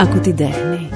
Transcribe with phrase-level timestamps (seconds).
[0.00, 0.88] Ακού την τέχνη.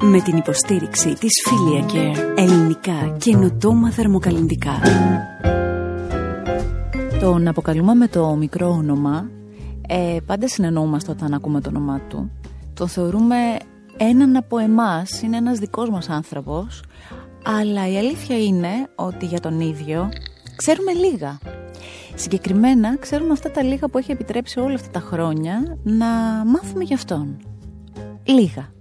[0.00, 2.32] Με την υποστήριξη της Filia Care.
[2.36, 4.80] Ελληνικά καινοτόμα θερμοκαλλιντικά.
[7.20, 9.30] Τον αποκαλούμε με το μικρό όνομα.
[9.88, 12.30] Ε, πάντα συνεννοούμαστε όταν ακούμε το όνομά του.
[12.74, 13.36] Τον θεωρούμε
[13.96, 16.82] έναν από εμάς, είναι ένας δικός μας άνθρωπος.
[17.44, 20.08] Αλλά η αλήθεια είναι ότι για τον ίδιο
[20.56, 21.38] ξέρουμε λίγα.
[22.18, 26.06] Συγκεκριμένα ξέρουμε αυτά τα λίγα που έχει επιτρέψει όλα αυτά τα χρόνια να
[26.46, 27.36] μάθουμε γι' αυτόν.
[28.24, 28.74] Λίγα.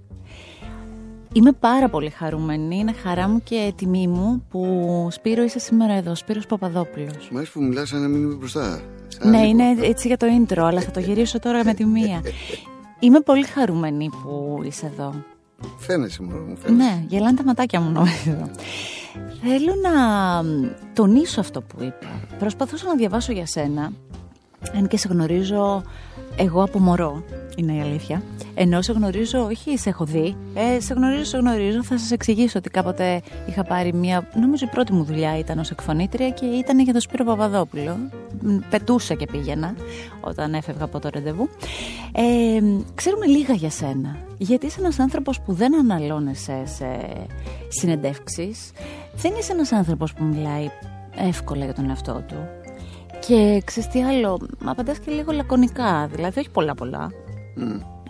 [1.34, 4.62] Είμαι πάρα πολύ χαρούμενη, είναι χαρά μου και τιμή μου που
[5.12, 7.29] Σπύρο είσαι σήμερα εδώ, Σπύρος Παπαδόπουλος.
[7.31, 8.81] Μ' αρέσει που μιλάς σαν να μην είμαι μπροστά.
[9.23, 12.21] ναι, είναι έτσι για το intro, αλλά θα το γυρίσω τώρα με τη μία.
[12.99, 15.13] Είμαι πολύ χαρούμενη που είσαι εδώ.
[15.77, 16.90] Φαίνεσαι μου φαίνεσαι.
[16.90, 18.49] Ναι, γελάνε τα ματάκια μου νομίζω.
[19.42, 19.94] Θέλω να
[20.94, 22.08] τονίσω αυτό που είπα.
[22.40, 23.91] Προσπαθούσα να διαβάσω για σένα,
[24.76, 25.84] αν και σε γνωρίζω
[26.38, 27.23] εγώ από μωρό,
[27.55, 28.21] είναι η αλήθεια.
[28.55, 31.84] Ενώ σε γνωρίζω, όχι σε έχω δει, ε, σε γνωρίζω, σε γνωρίζω.
[31.84, 34.27] Θα σας εξηγήσω ότι κάποτε είχα πάρει μια.
[34.41, 37.98] Νομίζω η πρώτη μου δουλειά ήταν ως εκφωνήτρια και ήταν για τον Σπύρο Παπαδόπουλο.
[38.70, 39.76] Πετούσα και πήγαινα
[40.21, 41.49] όταν έφευγα από το ρεντεβού.
[42.12, 42.62] Ε,
[42.95, 44.17] ξέρουμε λίγα για σένα.
[44.38, 46.85] Γιατί είσαι ένας άνθρωπος που δεν αναλώνεσαι σε
[47.67, 48.71] συνεντεύξεις.
[49.15, 50.70] Δεν είσαι ένας άνθρωπος που μιλάει
[51.15, 52.65] εύκολα για τον εαυτό του.
[53.27, 57.12] Και ξέρεις τι άλλο, απαντάς και λίγο λακωνικά, δηλαδή όχι πολλά πολλά.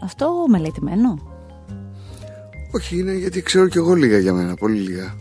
[0.03, 1.33] Αυτό μελετημένο.
[2.71, 5.15] Όχι, είναι γιατί ξέρω κι εγώ λίγα για μένα, πολύ λίγα.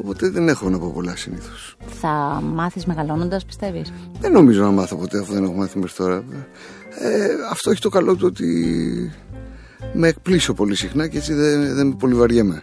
[0.00, 1.76] Οπότε δεν έχω να πω πολλά συνήθως.
[1.86, 6.24] Θα μάθεις μεγαλώνοντας, πιστεύεις; Δεν νομίζω να μάθω ποτέ αφού δεν έχω μάθει μέχρι τώρα.
[7.00, 8.46] Ε, αυτό έχει το καλό του ότι
[9.92, 12.62] με εκπλήσω πολύ συχνά και έτσι δεν, δεν με πολύ βαριέμαι.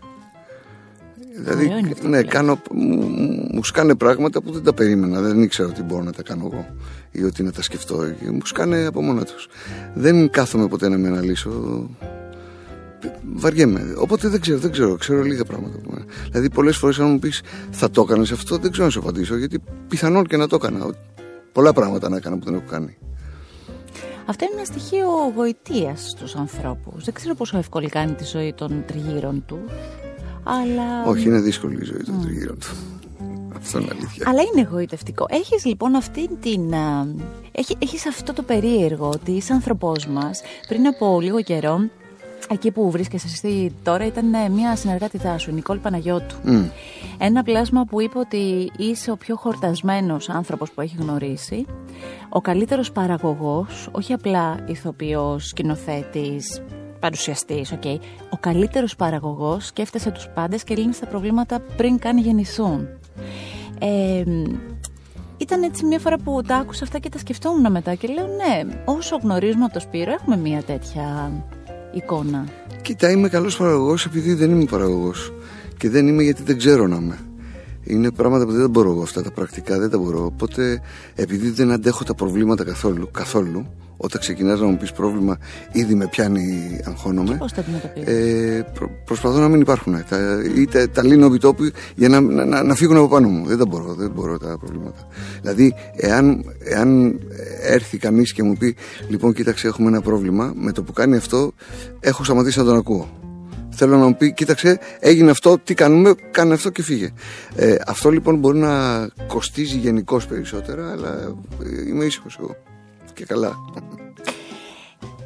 [1.44, 3.08] Δηλαδή, ναι, κάνω, μου,
[3.52, 5.22] μου σκάνε πράγματα που δεν τα περίμενα.
[5.22, 6.66] Δεν ήξερα ότι μπορώ να τα κάνω εγώ
[7.12, 7.96] ή ότι να τα σκεφτώ.
[8.32, 9.48] Μου σκάνε από μόνα τους.
[9.94, 11.90] Δεν κάθομαι ποτέ να με αναλύσω.
[13.34, 13.94] Βαριέμαι.
[13.98, 14.96] Οπότε δεν ξέρω, δεν ξέρω.
[14.96, 15.80] Ξέρω λίγα πράγματα.
[16.30, 19.38] Δηλαδή, πολλές φορές, αν μου πεις θα το έκανες αυτό, δεν ξέρω να σου απαντήσω.
[19.38, 20.96] Γιατί πιθανόν και να το έκανα.
[21.52, 22.98] Πολλά πράγματα να έκανα που δεν έχω κάνει.
[24.26, 27.04] Αυτό είναι ένα στοιχείο γοητείας στους ανθρώπους.
[27.04, 29.60] Δεν ξέρω πόσο εύκολη κάνει τη ζωή των τριγύρων του.
[30.44, 31.06] Αλλά...
[31.06, 32.24] Όχι, είναι δύσκολη η ζωή των mm.
[32.24, 32.68] τριγύρων του.
[33.56, 34.26] Αυτό είναι αλήθεια.
[34.30, 35.26] Αλλά είναι εγωιτευτικό.
[35.30, 36.74] Έχεις λοιπόν αυτή την.
[37.52, 40.42] Έχει, έχεις αυτό το περίεργο ότι είσαι άνθρωπός μας.
[40.68, 41.90] Πριν από λίγο καιρό,
[42.50, 46.36] εκεί που βρίσκεσαι εσύ τώρα, ήταν μια συνεργάτη σου, η Νικόλ Παναγιώτου.
[46.46, 46.70] Mm.
[47.18, 51.66] Ένα πλάσμα που είπε ότι είσαι ο πιο χορτασμένος άνθρωπος που έχει γνωρίσει.
[52.30, 56.62] Ο καλύτερος παραγωγός, όχι απλά ηθοποιός, σκηνοθέτης,
[57.04, 57.98] παρουσιαστή, okay.
[58.30, 62.88] ο καλύτερος παραγωγός σκέφτεσαι τους πάντες και λύνεις τα προβλήματα πριν καν γεννηθούν.
[63.80, 64.24] Ε,
[65.38, 68.82] ήταν έτσι μια φορά που τα άκουσα αυτά και τα σκεφτόμουν μετά και λέω ναι,
[68.86, 71.32] όσο γνωρίζουμε από το Σπύρο έχουμε μια τέτοια
[71.94, 72.46] εικόνα.
[72.82, 75.34] Κοίτα, είμαι καλός παραγωγός επειδή δεν είμαι παραγωγός
[75.78, 77.20] και δεν είμαι γιατί δεν ξέρω να είμαι.
[77.84, 80.26] Είναι πράγματα που δεν μπορώ εγώ αυτά τα πρακτικά, δεν τα μπορώ.
[80.26, 80.82] Οπότε,
[81.16, 83.66] επειδή δεν αντέχω τα προβλήματα καθόλου, καθόλου
[84.04, 85.38] όταν ξεκινάς να μου πεις πρόβλημα,
[85.72, 87.36] ήδη με πιάνει, αγχώνομαι.
[87.36, 87.64] Πώς τα
[88.06, 90.04] ε, προ, προσπαθώ να μην υπάρχουν.
[90.10, 90.18] Τα,
[90.56, 91.64] είτε τα λύνω επιτόπου
[91.96, 93.46] για να, να, να, φύγουν από πάνω μου.
[93.46, 95.08] Δεν τα μπορώ, δεν μπορώ τα προβλήματα.
[95.42, 97.20] Δηλαδή, εάν, εάν
[97.62, 98.76] έρθει κανείς και μου πει,
[99.08, 101.54] λοιπόν, κοίταξε, έχουμε ένα πρόβλημα, με το που κάνει αυτό,
[102.00, 103.10] έχω σταματήσει να τον ακούω.
[103.70, 107.10] Θέλω να μου πει, κοίταξε, έγινε αυτό, τι κάνουμε, κάνε αυτό και φύγε.
[107.56, 111.36] Ε, αυτό λοιπόν μπορεί να κοστίζει γενικώς περισσότερα, αλλά
[111.88, 112.56] είμαι ήσυχος εγώ.
[113.14, 113.56] Και καλά.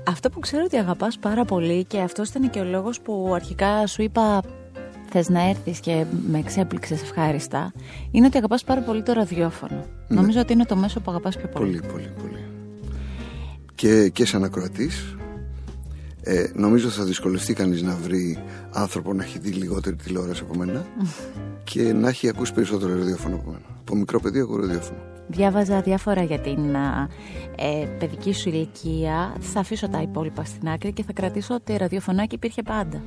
[0.08, 3.88] Αυτό που ξέρω ότι αγαπάς πάρα πολύ και αυτός ήταν και ο λόγος που αρχικά
[3.88, 4.42] σου είπα
[5.10, 7.74] θες να έρθεις και με εξέπληξες ευχάριστα
[8.12, 9.86] είναι ότι αγαπάς πάρα πολύ το ραδιόφωνο.
[10.08, 10.20] Ναι.
[10.20, 11.80] Νομίζω ότι είναι το μέσο που αγαπάς πιο πολύ.
[11.80, 12.46] Πολύ, πολύ, πολύ.
[13.76, 15.16] Και, και σαν ακροατής
[16.30, 20.86] ε, νομίζω θα δυσκολευτεί κανείς να βρει άνθρωπο να έχει δει λιγότερη τηλεόραση από μένα
[21.72, 23.66] και να έχει ακούσει περισσότερο ραδιόφωνο από μένα.
[23.80, 25.00] Από μικρό παιδί ακούω ραδιόφωνο.
[25.28, 26.76] Διάβαζα διάφορα για την
[27.56, 29.36] ε, παιδική σου ηλικία.
[29.40, 33.04] Θα αφήσω τα υπόλοιπα στην άκρη και θα κρατήσω ότι ραδιοφωνάκι υπήρχε πάντα.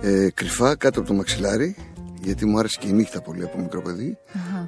[0.00, 1.76] Ε, κρυφά κάτω από το μαξιλάρι
[2.22, 4.18] γιατί μου άρεσε και η νύχτα πολύ από μικρό παιδί.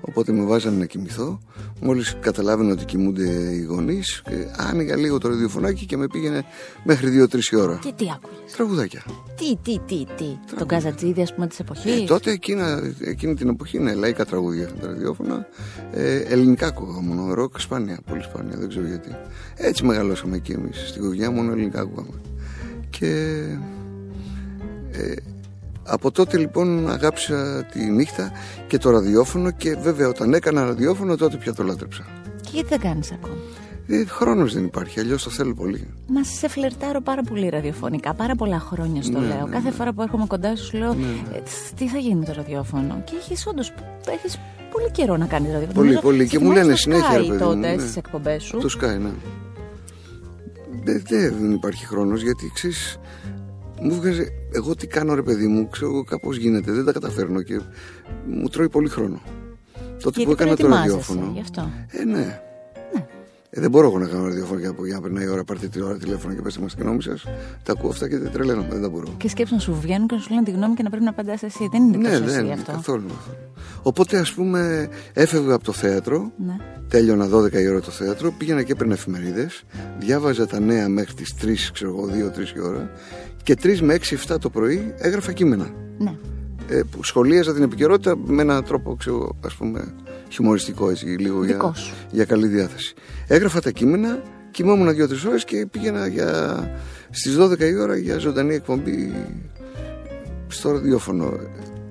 [0.00, 1.40] Οπότε με βάζανε να κοιμηθώ.
[1.80, 4.22] Μόλις καταλάβαινα ότι κοιμούνται οι γονείς,
[4.56, 6.44] άνοιγα λίγο το ραδιοφωνάκι και με πήγαινε
[6.84, 7.78] μέχρι 2-3 ώρα.
[7.82, 9.02] Και τι άκουγες; Τραγουδάκια.
[9.36, 10.38] Τι, τι, τι, τι.
[10.58, 14.66] Τον Καζατζίδη, ας πούμε, της εποχής; Ε, τότε εκείνα, εκείνη την εποχή, ναι, λαϊκά τραγούδια
[14.80, 15.46] τα ραδιόφωνα.
[15.92, 17.34] Ε, ελληνικά ακούγα μόνο.
[17.34, 19.16] Ροκ, σπάνια, πολύ σπάνια, δεν ξέρω γιατί.
[19.56, 20.88] Έτσι μεγαλώσαμε εκεί εμείς.
[20.88, 22.20] Στην κουβιά μόνο ελληνικά ακούγαμε.
[22.90, 23.42] Και.
[24.92, 25.14] Ε,
[25.88, 28.32] από τότε λοιπόν αγάπησα τη νύχτα
[28.66, 32.04] και το ραδιόφωνο και βέβαια όταν έκανα ραδιόφωνο τότε πια το λάτρεψα.
[32.42, 33.34] Και γιατί δεν κάνεις ακόμα;
[33.86, 35.88] Ε, Χρόνος δεν υπάρχει, αλλιώς το θέλω πολύ.
[36.06, 38.14] Μα σε φλερτάρω πάρα πολύ ραδιοφωνικά.
[38.14, 39.44] Πάρα πολλά χρόνια στο Ναι, λέω.
[39.46, 39.74] ναι, Κάθε ναι.
[39.74, 41.06] φορά που έρχομαι κοντά σου, σου λέω Ναι,
[41.36, 41.42] «Ε,
[41.76, 43.72] τι θα γίνει το ραδιόφωνο; Και έχεις όντως.
[44.08, 44.38] Έχεις
[44.72, 45.72] πολύ καιρό να κάνεις ραδιόφωνο.
[45.78, 46.24] Πολύ, Νομίζω πολύ.
[46.28, 47.78] Και σε μου θυμάμαι λένε στο συνέχεια, ρε Sky παιδί μου, τότε ναι.
[47.82, 48.58] στις εκπομπές σου.
[48.58, 49.10] Το Sky, ναι.
[50.84, 51.02] Δεν,
[51.40, 52.98] δεν υπάρχει χρόνος γιατί ξέρεις.
[53.82, 54.26] Μου βγάζει.
[54.52, 56.72] Εγώ τι κάνω, ρε παιδί μου, ξέρω εγώ κάπως γίνεται.
[56.72, 57.60] Δεν τα καταφέρνω και
[58.26, 59.20] μου τρώει πολύ χρόνο.
[60.02, 61.30] Τότε που Γιατί έκανα το προετοιμάζεσαι, ραδιόφωνο.
[61.34, 62.40] Γι' αυτό; Ε, ναι.
[63.50, 65.82] Ε, δεν μπορώ εγώ να κάνω ραδιόφωνο για, για να περνάει η ώρα, πάρτε τη
[65.82, 67.24] ώρα τηλέφωνο και πέστε μας τη γνώμη σας.
[67.62, 69.14] Τα ακούω αυτά και δεν τρελαίνομαι, δεν τα μπορώ.
[69.16, 71.10] Και σκέψου να σου βγαίνουν και να σου λένε τη γνώμη και να πρέπει να
[71.10, 71.68] απαντάς εσύ.
[71.70, 72.72] Δεν είναι ναι, τόσο δεν εσύ είναι αυτό.
[72.72, 73.36] καθόλου, καθόλου.
[73.82, 76.56] Οπότε, ας πούμε, έφευγα από το θέατρο, Ναι.
[76.88, 79.62] τέλειωνα 12 η ώρα το θέατρο, πήγαινα και έπαιρνα εφημερίδες,
[79.98, 82.90] διάβαζα τα νέα μέχρι τις 3, ξέρω εγώ, 2-3 η ώρα
[83.48, 83.98] και 3 με
[84.28, 85.70] 6-7 το πρωί έγραφα κείμενα.
[85.98, 86.14] ναι.
[86.68, 89.94] Ε, που σχολίαζα την επικαιρότητα με έναν τρόπο, ξέρω, ας πούμε,
[90.28, 91.94] χιουμοριστικό έτσι, λίγο για, Δικός σου.
[92.10, 92.94] για καλή διάθεση.
[93.26, 96.56] Έγραφα τα κείμενα, κοιμόμουν δύο-τρεις ώρες και πήγαινα για,
[97.10, 99.14] στις 12 η ώρα για ζωντανή εκπομπή
[100.48, 101.32] στο ραδιόφωνο.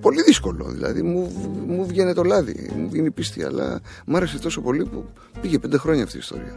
[0.01, 1.31] Πολύ δύσκολο δηλαδή, μου,
[1.67, 5.05] μου βγαίνει το λάδι, μου βγαίνει η πίστη, αλλά μου άρεσε τόσο πολύ που
[5.41, 6.55] πήγε πέντε χρόνια αυτή η ιστορία.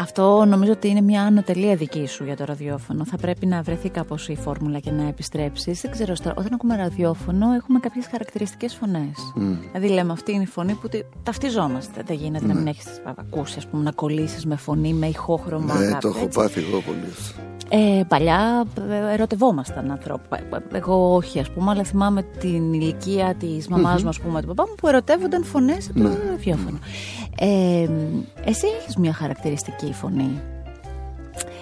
[0.00, 3.04] Αυτό νομίζω ότι είναι μια ανωτελεία δική σου για το ραδιόφωνο.
[3.04, 5.80] Θα πρέπει να βρεθεί κάπως η φόρμουλα και να επιστρέψεις.
[5.80, 9.32] Δεν ξέρω, στα- όταν ακούμε ραδιόφωνο έχουμε κάποιες χαρακτηριστικές φωνές.
[9.72, 12.02] Δηλαδή λέμε αυτή είναι η φωνή που τη- ταυτιζόμαστε.
[12.06, 12.84] Δεν γίνεται να μην έχεις
[13.16, 15.74] ακούσει, ας πούμε, να κολλήσεις με φωνή, με ηχόχρωμα.
[15.78, 16.38] ναι, κάπου, το έχω έτσι.
[16.38, 17.40] πάθει εγώ πολύ αυτό.
[17.70, 20.34] Ε, παλιά ε, ερωτευόμασταν ανθρώπου.
[20.34, 24.40] Ε, ε, Εγώ όχι, ας πούμε, αλλά θυμάμαι την ηλικία της μαμάς μου, ας πούμε,
[24.40, 26.78] του παπά μου, που ερωτεύονταν φωνές από το ραδιόφωνο.
[27.38, 27.88] Ε,
[28.44, 30.40] εσύ έχεις μια χαρακτηριστική φωνή.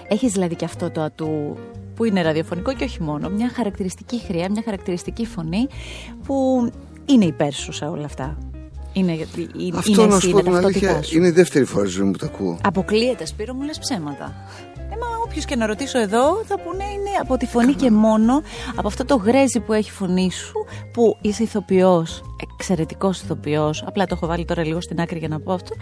[0.07, 1.57] Έχεις δηλαδή και αυτό το ατού
[1.95, 3.29] που είναι ραδιοφωνικό και όχι μόνο.
[3.29, 5.67] Μια χαρακτηριστική χρειά, μια χαρακτηριστική φωνή
[6.25, 6.69] που
[7.05, 8.37] είναι υπέρ σου σε όλα αυτά.
[8.93, 11.17] Είναι, γιατί είναι, Αυτό είναι να εσύ, σου πω είναι την ταυτότητά αλήθεια, σου.
[11.17, 12.57] είναι η δεύτερη φορά στη ζωή μου που τα ακούω.
[12.63, 14.33] Αποκλείεται, Σπύρο, μου λες ψέματα.
[14.77, 18.41] Ε, μα όποιος και να ρωτήσω εδώ θα πούνε είναι από τη φωνή και μόνο,
[18.75, 22.23] από αυτό το γρέζι που έχει η φωνή σου, που είσαι ηθοποιός,
[22.57, 25.75] εξαιρετικός ηθοποιός, απλά το έχω βάλει τώρα λίγο στην άκρη για να πω αυτό,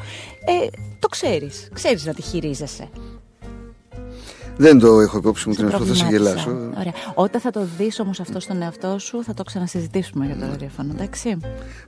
[0.46, 0.68] ε,
[1.00, 2.90] το ξέρεις, ξέρεις να τη χειρίζεσαι.
[4.58, 6.42] Δεν το έχω υπόψη μου Σε την αυτό, θα σε προβλημάτισα.
[6.42, 6.72] γελάσω.
[6.80, 6.94] Ωραία.
[7.14, 10.92] Όταν θα το δεις όμως αυτό στον εαυτό σου, θα το ξανασυζητήσουμε για το ραδιόφωνο,
[10.96, 11.38] εντάξει.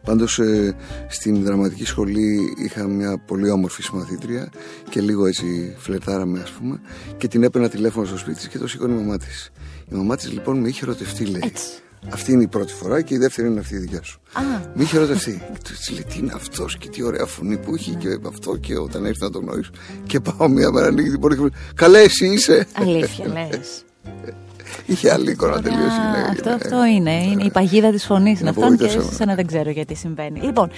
[0.04, 0.76] Πάντως ε,
[1.08, 4.50] στην δραματική σχολή είχα μια πολύ όμορφη συμμαθήτρια
[4.90, 6.80] και λίγο έτσι φλερτάραμε ας πούμε
[7.18, 9.52] και την έπαιρνα τηλέφωνο στο σπίτι της και το σήκωνε η μαμά της.
[9.92, 11.42] Η μαμά της λοιπόν με είχε ερωτευτεί λέει.
[11.46, 11.68] Έτσι.
[12.10, 14.20] Αυτή είναι η πρώτη φορά και η δεύτερη είναι αυτή η δικιά σου.
[14.34, 14.42] Α.
[14.74, 15.42] Με είχε ερωτευτεί.
[15.54, 18.56] Και του έτσι λέει τι είναι αυτός και τι ωραία φωνή που έχει και αυτό
[18.58, 19.72] και όταν έρθει να το γνωρίσω.
[20.08, 22.68] Και πάω μια μέρα ανοίγει την πόρτα και μου λέει Καλέ, εσύ είσαι.
[22.74, 23.84] Αλήθεια λες.
[24.86, 25.78] Είχε άλλη εικόνα τελείω.
[25.78, 27.24] Α, αυτό, αυτό είναι.
[27.24, 29.16] Είναι η παγίδα της φωνής είναι Να αυτό και απογοητεύσαμε.
[29.16, 30.40] σαν να δεν ξέρω γιατί συμβαίνει.
[30.42, 30.70] Λοιπόν,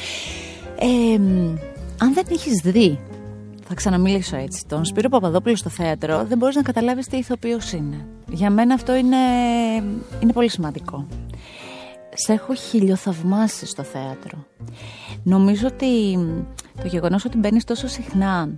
[0.79, 1.55] ε, μ,
[2.01, 2.99] αν δεν έχεις δει,
[3.69, 8.05] θα ξαναμιλήσω έτσι, τον Σπύρο Παπαδόπουλο στο θέατρο, δεν μπορείς να καταλάβεις τι ηθοποιός είναι.
[8.29, 9.17] Για μένα αυτό είναι,
[10.19, 11.07] είναι πολύ σημαντικό.
[12.13, 14.45] Σε έχω χιλιοθαυμάσει στο θέατρο.
[15.23, 16.41] Νομίζω ότι μ,
[16.81, 18.49] το γεγονός ότι μπαίνεις τόσο συχνά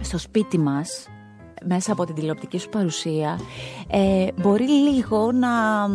[0.00, 1.08] στο σπίτι μας
[1.64, 3.40] μέσα από την τηλεοπτική σου παρουσία
[3.90, 5.86] ε, μπορεί λίγο να,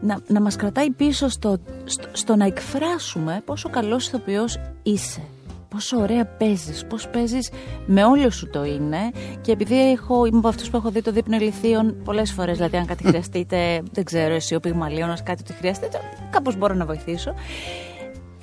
[0.00, 5.22] να, να μας κρατάει πίσω στο, στο, στο να εκφράσουμε πόσο καλός ηθοποιός είσαι.
[5.68, 7.50] Πόσο ωραία παίζεις, πώς παίζεις
[7.86, 11.12] με όλο σου το είναι και επειδή έχω, είμαι από αυτούς που έχω δει το
[11.12, 15.52] δείπνο ηλιθείων πολλές φορές, δηλαδή αν κάτι χρειαστείτε, δεν ξέρω εσύ ο πυγμαλίωνας κάτι ότι
[15.52, 15.88] χρειάζεται,
[16.30, 17.34] κάπως μπορώ να βοηθήσω.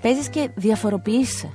[0.01, 1.49] Παίζεις και διαφοροποιείσαι.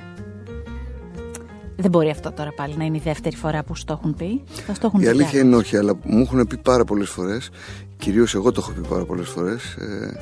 [1.76, 4.42] Δεν μπορεί αυτό τώρα πάλι να είναι η δεύτερη φορά που σου το έχουν πει.
[4.66, 6.84] Θα σου το έχουν Η πει αλήθεια κι είναι όχι, αλλά μου έχουν πει πάρα
[6.84, 7.50] πολλές φορές,
[7.96, 10.18] κυρίως εγώ το έχω πει πάρα πολλές φορές, ε,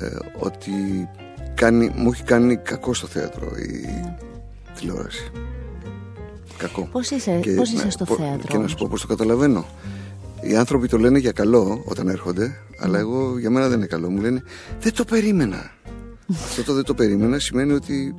[0.00, 0.72] ε, ότι
[1.54, 3.88] κάνει, μου έχει κάνει κακό στο θέατρο η
[4.78, 5.30] τηλεόραση.
[6.58, 6.88] Κακό.
[6.92, 9.00] Πώς είσαι, Και πώς να- είσαι στο πο- θέατρο Και να όμως; σου πω πώς
[9.00, 9.66] το καταλαβαίνω.
[10.40, 14.10] Οι άνθρωποι το λένε για καλό όταν έρχονται, αλλά εγώ για μένα δεν είναι καλό.
[14.10, 14.42] Μου λένε
[14.80, 15.70] δεν το περίμενα.
[16.32, 18.14] Αυτό το δεν το περίμενα σημαίνει ότι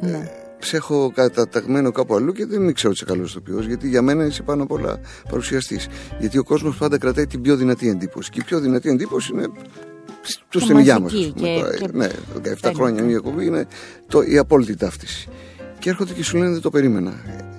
[0.00, 0.08] Ναι.
[0.10, 4.02] ε, σε έχω καταταγμένο κάπου αλλού και δεν ξέρω ότι είσαι καλός ηθοποιός, γιατί για
[4.02, 5.86] μένα είσαι πάνω απ' όλα παρουσιαστής.
[6.20, 8.30] Γιατί ο κόσμος πάντα κρατάει την πιο δυνατή εντύπωση.
[8.30, 11.12] Και η πιο δυνατή εντύπωση είναι το Και στενιγιά μας.
[11.12, 13.06] μαζική και- και- Ναι, 17 δεν χρόνια είναι.
[13.06, 13.66] μια εκπομπή είναι
[14.06, 15.28] το, η απόλυτη ταύτιση.
[15.78, 17.12] Και έρχονται και σου λένε δεν το περίμενα.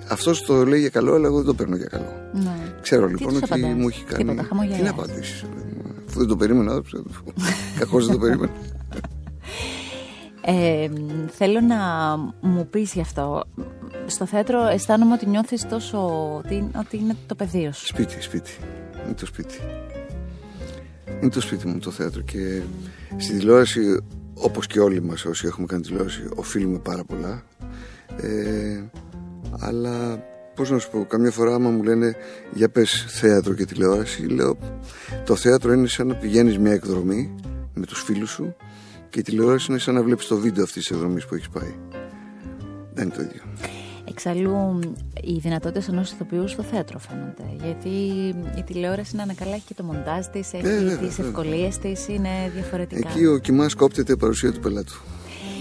[0.08, 2.30] Αυτός το λέει για καλό, αλλά εγώ δεν το παίρνω για καλό.
[2.32, 2.74] Ναι.
[2.80, 4.24] Ξέρω Τι λοιπόν τους ότι απαντάς; μου έχει κάνει.
[4.24, 4.78] Τίποτα, χαμογελάς.
[4.78, 5.44] Τι να απαντήσεις.
[6.08, 6.82] Αφού δεν το περίμενα,
[7.78, 8.52] κακώς δεν το περίμενα.
[10.44, 10.88] Ε,
[11.30, 11.76] θέλω να
[12.40, 13.44] μου πεις γι' αυτό.
[14.06, 15.98] Στο θέατρο αισθάνομαι ότι νιώθεις τόσο
[16.36, 17.86] ότι, ότι είναι το πεδίο σου.
[17.86, 18.50] Σπίτι, σπίτι.
[19.04, 19.58] Είναι το σπίτι.
[21.20, 22.60] Είναι το σπίτι μου το θέατρο και
[23.16, 24.00] στη τηλεόραση,
[24.34, 27.42] όπως και όλοι μας όσοι έχουμε κάνει τηλεόραση, οφείλουμε πάρα πολλά.
[28.22, 28.84] Ε,
[29.58, 30.24] Αλλά
[30.54, 32.14] πώς να σου πω, καμιά φορά άμα μου λένε
[32.52, 34.56] για πες θέατρο και τηλεόραση, λέω
[35.24, 37.34] το θέατρο είναι σαν να πηγαίνεις μια εκδρομή
[37.74, 38.54] με τους φίλους σου
[39.10, 41.74] και η τηλεόραση είναι σαν να βλέπεις το βίντεο αυτής της εκδρομής που έχεις πάει.
[42.94, 43.42] Δεν είναι το ίδιο.
[44.08, 44.78] Εξαλλού,
[45.22, 47.64] οι δυνατότητες ενός ηθοποιού στο θέατρο φαίνονται.
[47.64, 47.88] Γιατί
[48.58, 51.26] η τηλεόραση είναι ανακαλά, έχει και το μοντάζ της, έχει βέβαια, τις βέβαια.
[51.26, 53.08] ευκολίες της, είναι διαφορετικά.
[53.08, 55.00] Εκεί ο κοιμάς κόπτεται η παρουσία του πελάτου.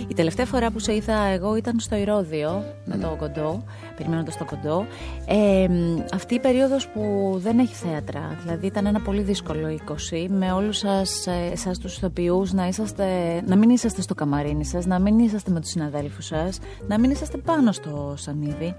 [0.09, 3.63] Η τελευταία φορά που σε είδα εγώ ήταν στο Ηρώδιο με το κοντό,
[3.97, 4.85] περιμένοντας το κοντό.
[5.25, 10.27] Ε, μ, αυτή η περίοδος που δεν έχει θέατρα, δηλαδή ήταν ένα πολύ δύσκολο 20
[10.29, 13.05] με όλους σας, ε, εσάς τους ηθοποιούς να, είσαστε,
[13.45, 17.11] να μην είσαστε στο καμαρίνι σας, να μην είσαστε με τους συναδέλφους σας, να μην
[17.11, 18.75] είσαστε πάνω στο σανίδι.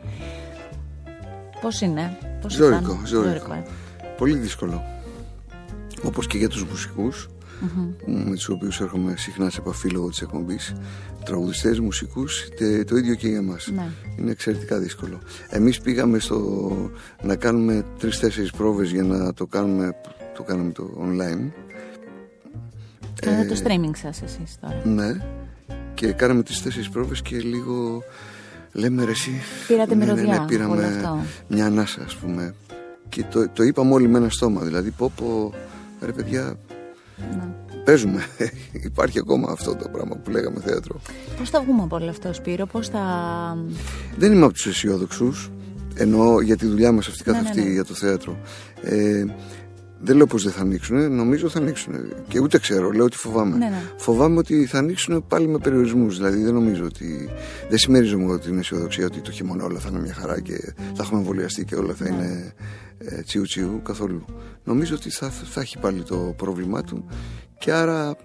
[1.61, 3.53] Πώς είναι, πώς Ζώρικο, ήταν; ζώρικο.
[3.53, 3.63] ε;
[4.17, 4.83] Πολύ δύσκολο.
[6.05, 6.65] Όπως και για τους
[7.61, 10.73] μουσικούς, με τους οποίους έρχομαι συχνά σε επαφή λόγω της εκπομπής,
[11.25, 13.71] τραγουδιστές, μουσικούς, τε- το ίδιο και για μας.
[13.75, 13.89] Ναι.
[14.19, 15.19] Είναι εξαιρετικά δύσκολο.
[15.49, 16.91] Εμείς πήγαμε στο,
[17.23, 19.95] να κάνουμε τρεις-τέσσερις πρόβες για να το κάνουμε,
[20.37, 21.51] το κάνουμε το online.
[23.21, 24.83] Κάνετε το streaming σας εσείς τώρα.
[24.85, 25.21] Ναι.
[25.95, 28.03] Και κάναμε τις τέσσερις πρόβες και λίγο
[28.73, 29.31] λέμε ρε εσύ.
[29.67, 31.19] Πήρατε ναι, ναι, μυρωδιά, ναι, όλο πήραμε αυτό.
[31.49, 32.55] μια ανάσα ας πούμε.
[33.09, 34.63] Και το, το είπαμε όλοι με ένα στόμα.
[34.63, 35.55] Δηλαδή πω πω
[36.01, 36.57] ρε παιδιά
[37.37, 37.77] Ναι.
[37.85, 38.23] παίζουμε.
[38.91, 41.01] Υπάρχει ακόμα αυτό το πράγμα που λέγαμε θέατρο.
[41.39, 43.03] Πώς θα βγούμε από όλο αυτό, Σπύρο, πώς θα...
[44.17, 45.51] Δεν είμαι από τους αισιόδοξους.
[45.95, 47.71] Εννοώ για τη δουλειά μας αυτή καθ' Ναι, ναι, αυτή ναι.
[47.71, 48.39] για το θέατρο.
[48.83, 49.25] Ε,
[50.03, 51.95] δεν λέω πως δεν θα ανοίξουν, νομίζω θα ανοίξουν.
[52.29, 53.57] Και ούτε ξέρω, λέω ότι φοβάμαι.
[53.57, 53.83] Ναι, ναι.
[53.97, 56.17] Φοβάμαι ότι θα ανοίξουν πάλι με περιορισμούς.
[56.17, 57.29] Δηλαδή δεν νομίζω ότι.
[57.69, 61.03] Δεν συμμερίζομαι εγώ την αισιοδοξία ότι το χειμώνα όλα θα είναι μια χαρά και θα
[61.03, 62.11] έχουμε εμβολιαστεί και όλα θα Ναι.
[62.11, 62.53] είναι
[63.05, 64.25] ε, τσιου τσιου καθόλου.
[64.65, 67.05] Νομίζω ότι θα, θα έχει πάλι το πρόβλημά του
[67.59, 68.17] και άρα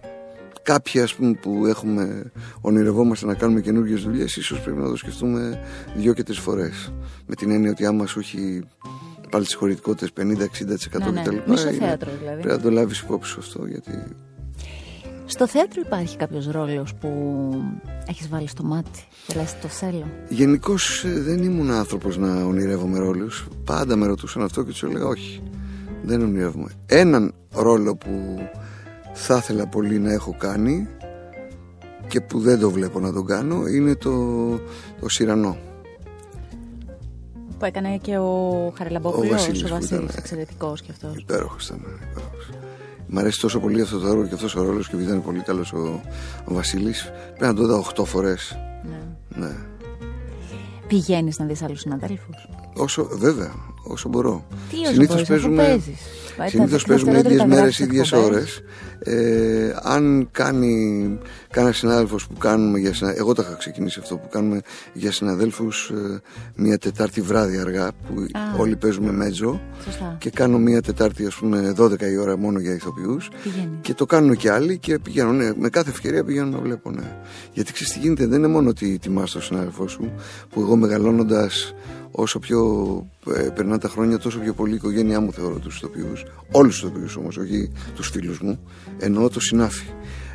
[0.61, 5.59] κάποιοι ας πούμε που έχουμε ονειρευόμαστε να κάνουμε καινούργιες δουλειές ίσως πρέπει να το σκεφτούμε
[5.95, 6.93] δύο και τρεις φορές
[7.25, 8.63] με την έννοια ότι άμα σου έχει
[9.29, 10.23] πάλι τις χωρητικότητες 50-60%
[10.99, 11.21] Ναι, ναι.
[11.21, 11.35] κτλ.
[11.51, 12.41] Μισό είναι- θέατρο, δηλαδή.
[12.41, 13.91] Πρέπει να το λάβεις υπόψη σου αυτό γιατί
[15.25, 17.09] Στο θέατρο υπάρχει κάποιος ρόλος που
[18.07, 20.05] έχεις βάλει στο μάτι και λες το θέλω.
[20.29, 23.47] Γενικώς δεν ήμουν άνθρωπος να ονειρεύομαι ρόλους.
[23.63, 25.43] Πάντα με ρωτούσαν αυτό και τους έλεγα όχι.
[26.03, 26.71] Δεν ονειρεύομαι.
[26.85, 28.39] Έναν ρόλο που
[29.13, 30.87] θα ήθελα πολύ να έχω κάνει
[32.07, 34.11] και που δεν το βλέπω να τον κάνω είναι το,
[34.99, 35.57] το Σιρανό.
[37.59, 41.17] Που έκανε και ο Χαραλαμπόπουλος, Ο ο Βασίλης Βασίλης, που ήταν, ε, εξαιρετικός κι αυτός.
[41.17, 41.79] Υπέροχος ήταν.
[42.11, 42.49] Υπέροχος.
[43.07, 45.39] Μ' αρέσει τόσο πολύ αυτό το έργο και αυτός ο ρόλος και επειδή ήταν πολύ
[45.39, 46.01] καλός ο,
[46.45, 47.11] ο Βασίλης.
[47.37, 48.57] Πρέπει να το είδα 8 φορές.
[48.83, 49.45] Ναι.
[49.45, 49.55] Ναι.
[50.87, 52.47] Πηγαίνεις να δεις άλλους συναδέλφους;
[52.77, 53.53] Όσο, βέβαια,
[53.83, 54.45] όσο μπορώ.
[54.69, 55.99] Τι όσο Συνήθως μπορείς, αφού παίζεις.
[56.37, 58.29] Πάει, τα Συνήθως παίζουμε δευτερόλεπτα ίδιες μέρες, γράφεις ίδιες εκπομπές.
[58.35, 58.61] ώρες.
[58.99, 61.17] Ε, αν κάνει
[61.51, 63.13] κανένα συνάδελφος που κάνουμε για συνα...
[63.17, 64.61] Εγώ το είχα ξεκινήσει αυτό που κάνουμε
[64.93, 66.21] για συναδέλφους ε,
[66.55, 68.59] μια Τετάρτη βράδυ αργά που Α.
[68.59, 70.15] όλοι παίζουμε μέτζο Σωστά.
[70.19, 73.77] και κάνω μια Τετάρτη ας πούμε 12 η ώρα μόνο για ηθοποιούς Πηγαίνει.
[73.81, 77.17] και το κάνουν και άλλοι και πηγαίνω, ναι, με κάθε ευκαιρία πηγαίνω να βλέπω, ναι.
[77.53, 80.11] Γιατί ξέρεις τι γίνεται, δεν είναι μόνο ότι τιμάς τον συνάδελφό σου,
[80.49, 81.73] που εγώ μεγαλώνοντας
[82.15, 82.61] όσο πιο
[83.35, 86.89] ε, περνά τα χρόνια, τόσο πιο πολύ η οικογένειά μου θεωρώ τους ηθοποιούς, όλους τους
[86.89, 88.59] ηθοποιούς όμως, όχι τους φίλους μου,
[88.99, 89.85] εννοώ το συνάφι.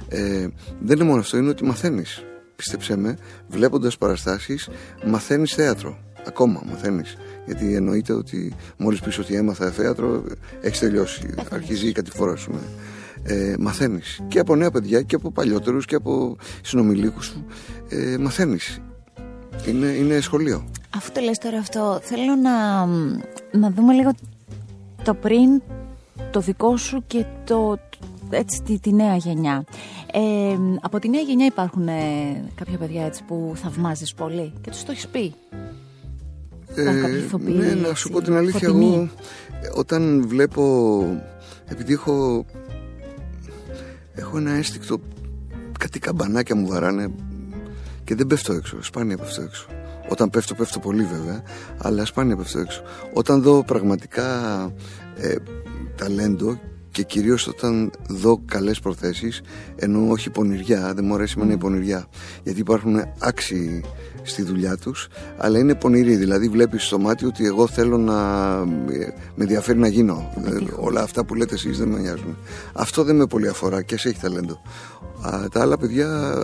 [0.08, 0.48] Ε,
[0.80, 2.24] δεν είναι μόνο αυτό, είναι ότι μαθαίνεις.
[2.56, 3.18] Πίστεψέ με,
[3.48, 4.68] βλέποντας παραστάσεις,
[5.06, 5.98] μαθαίνεις θέατρο.
[6.26, 7.16] Ακόμα μαθαίνεις.
[7.46, 10.24] Γιατί εννοείται ότι μόλις πεις ότι έμαθα θέατρο,
[10.60, 11.34] έχεις τελειώσει.
[11.50, 12.50] Αρχίζει η κατηφόρα σου.
[12.50, 12.58] ναι
[13.22, 17.46] ε, μαθαίνεις και από νέα παιδιά και από παλιότερους και από συνομιλίκους σου
[17.88, 18.80] ε, μαθαίνεις
[19.66, 22.86] είναι, είναι σχολείο Αφού το λες τώρα αυτό, θέλω να,
[23.58, 24.10] να δούμε λίγο
[25.04, 25.62] το πριν,
[26.30, 27.78] το δικό σου και το,
[28.30, 29.64] έτσι, τη, τη νέα γενιά.
[30.12, 34.82] Ε, από τη νέα γενιά υπάρχουν ε, κάποια παιδιά έτσι που θαυμάζεις πολύ και τους
[34.82, 35.34] το έχεις πει.
[36.70, 38.94] Υπάρχουν κάποιοι ηθοποιοί, ναι να έτσι, σου πω την αλήθεια φωτεινοί.
[38.94, 39.02] εγώ
[39.60, 41.04] ε, όταν βλέπω
[41.66, 42.44] επειδή έχω
[44.14, 45.00] έχω ένα αίσθηκτο
[45.78, 47.10] κάτι καμπανάκια μου βαράνε
[48.04, 49.66] και δεν πέφτω έξω, σπάνια πέφτω έξω
[50.10, 51.42] όταν πέφτω πέφτω πολύ βέβαια
[51.78, 52.82] αλλά σπάνια πέφτω έξω.
[53.12, 54.26] Όταν δω πραγματικά
[55.16, 55.34] ε,
[55.96, 59.40] ταλέντο και κυρίως όταν δω καλές προθέσεις
[59.76, 62.06] ενώ όχι πονηριά, δεν μου αρέσει εμένα η πονηριά.
[62.42, 63.84] Γιατί υπάρχουν άξιοι
[64.22, 68.20] στη δουλειά τους αλλά είναι πονηροί, δηλαδή βλέπεις στο μάτι ότι εγώ θέλω να
[68.90, 70.32] ε, με ενδιαφέρει να γίνω.
[70.44, 72.36] Ε, όλα αυτά που λέτε εσείς δεν με νοιάζουν.
[72.72, 74.60] Αυτό δεν με πολύ αφορά και σε έχεις ταλέντο.
[75.22, 76.34] Α, τα άλλα παιδιά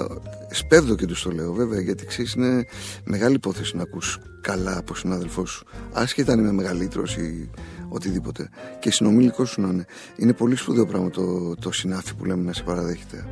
[0.51, 2.67] σπέβδω και τους το λέω βέβαια γιατί ξέρεις είναι
[3.05, 5.67] μεγάλη υπόθεση να ακούς καλά από συνάδελφός σου.
[5.93, 7.51] Άσχετα αν είμαι μεγαλύτερος ή
[7.97, 8.49] οτιδήποτε.
[8.79, 9.85] Και συνομιλικός σου να είναι.
[10.17, 13.27] Είναι πολύ σπουδαίο πράγμα το, το συνάφι που λέμε να σε παραδέχεται.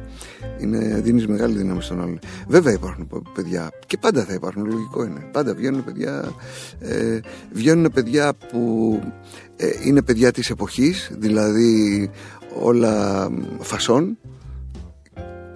[0.60, 2.18] Είναι, δίνεις μεγάλη δύναμη στον άλλον.
[2.48, 5.28] Βέβαια υπάρχουν παιδιά και πάντα θα υπάρχουν λογικό είναι.
[5.32, 6.32] Πάντα βγαίνουν παιδιά
[6.80, 7.20] ε,
[7.52, 9.00] βγαίνουν παιδιά που
[9.56, 12.10] ε, είναι παιδιά της εποχής δηλαδή
[12.60, 13.28] όλα
[13.60, 14.18] φασών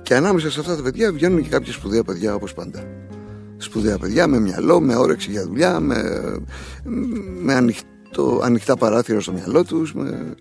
[0.02, 2.84] και ανάμεσα σε αυτά τα παιδιά βγαίνουν και κάποια σπουδαία παιδιά όπως πάντα.
[3.56, 6.02] Σπουδαία παιδιά με μυαλό, με όρεξη για δουλειά, με,
[7.42, 7.54] με
[8.08, 9.94] ανοιχτό, ανοιχτά παράθυρα στο μυαλό τους.
[9.94, 10.34] Με...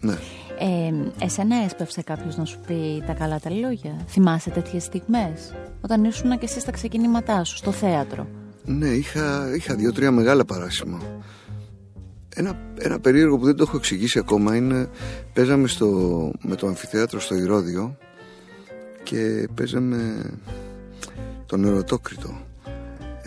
[0.00, 0.18] Ναι.
[0.58, 6.04] Ε, εσένα έσπευσε κάποιος να σου πει τα καλά τα λόγια; Θυμάσαι τέτοιες στιγμές; Όταν
[6.04, 8.26] ήσουν και εσύ στα ξεκινήματά σου, στο θέατρο.
[8.64, 11.00] Ναι, είχα, είχα δύο-τρία μεγάλα παράσημα.
[12.38, 14.88] Ένα, ένα περίεργο που δεν το έχω εξηγήσει ακόμα είναι
[15.32, 17.96] παίζαμε στο, με το αμφιθέατρο στο Ηρώδιο
[19.02, 20.30] και παίζαμε
[21.46, 22.46] τον ερωτόκριτο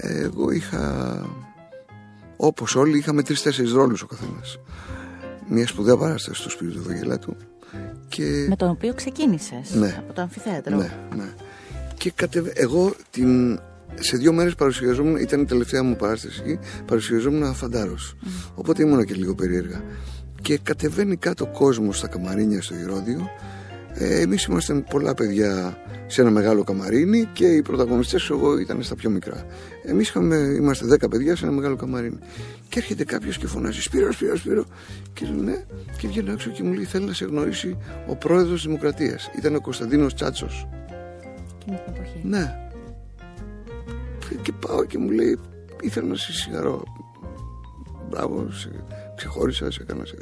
[0.02, 1.26] εγώ είχα
[2.42, 4.60] όπως όλοι είχαμε τρεις-τέσσερις ρόλους ο καθένας
[5.48, 7.36] μια σπουδαία παράσταση στο σπίτι του Βαγγελάτου
[8.08, 8.46] και...
[8.50, 9.96] με τον οποίο ξεκίνησες ναι.
[10.00, 11.34] από το αμφιθέατρο ναι, ναι.
[11.98, 12.52] και κατεβα...
[12.54, 13.60] εγώ την...
[13.96, 18.28] σε δύο μέρες παρουσιαζόμουν ήταν η τελευταία μου παράσταση εκεί παρουσιαζόμουν φαντάρος mm.
[18.56, 19.84] οπότε ήμουν και λίγο περίεργα
[20.42, 23.30] και κατεβαίνει κάτω κόσμος στα καμαρίνια στο Ηρώδιο
[23.94, 25.78] ε, εμείς ήμασταν πολλά παιδιά
[26.08, 29.46] σε ένα μεγάλο καμαρίνι και οι πρωταγωνιστές εγώ ήταν στα πιο μικρά.
[29.90, 30.14] Εμείς
[30.58, 32.18] είμαστε δέκα παιδιά σε ένα μεγάλο καμαρίνι.
[32.70, 34.66] Και έρχεται κάποιος και φωνάζει Σπύρος, Σπύρος, Σπύρο.
[35.14, 35.66] Και λέω ναι.
[35.98, 37.78] Και βγαίνω έξω και μου λέει θέλει να σε γνωρίσει
[38.08, 39.30] ο πρόεδρος της Δημοκρατίας.
[39.38, 40.68] Ήταν ο Κωνσταντίνος Τσάτσος.
[41.66, 42.22] την εποχή.
[42.24, 42.70] Ναι.
[44.42, 45.40] Και πάω και μου λέει
[45.82, 46.84] ήθελα να σε συγχαρώ.
[48.10, 48.70] Μπράβο, σε
[49.16, 50.16] ξεχώρισα, σε έκανα σε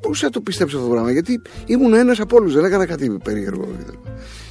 [0.00, 3.16] μπορούσα να το πιστέψω αυτό το πράγμα γιατί ήμουν ένας από όλους, δεν έκανα κάτι
[3.24, 3.68] περίεργο.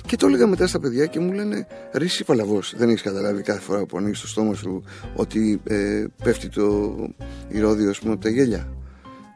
[0.05, 3.41] Και το έλεγα μετά στα παιδιά και μου λένε Ρε εσύ παλαβός, δεν έχεις καταλάβει
[3.41, 4.83] κάθε φορά που ανοίγεις το στόμα σου
[5.15, 6.95] ότι ε, πέφτει το
[7.47, 8.73] ηρώδιο ας πούμε από τα γέλια.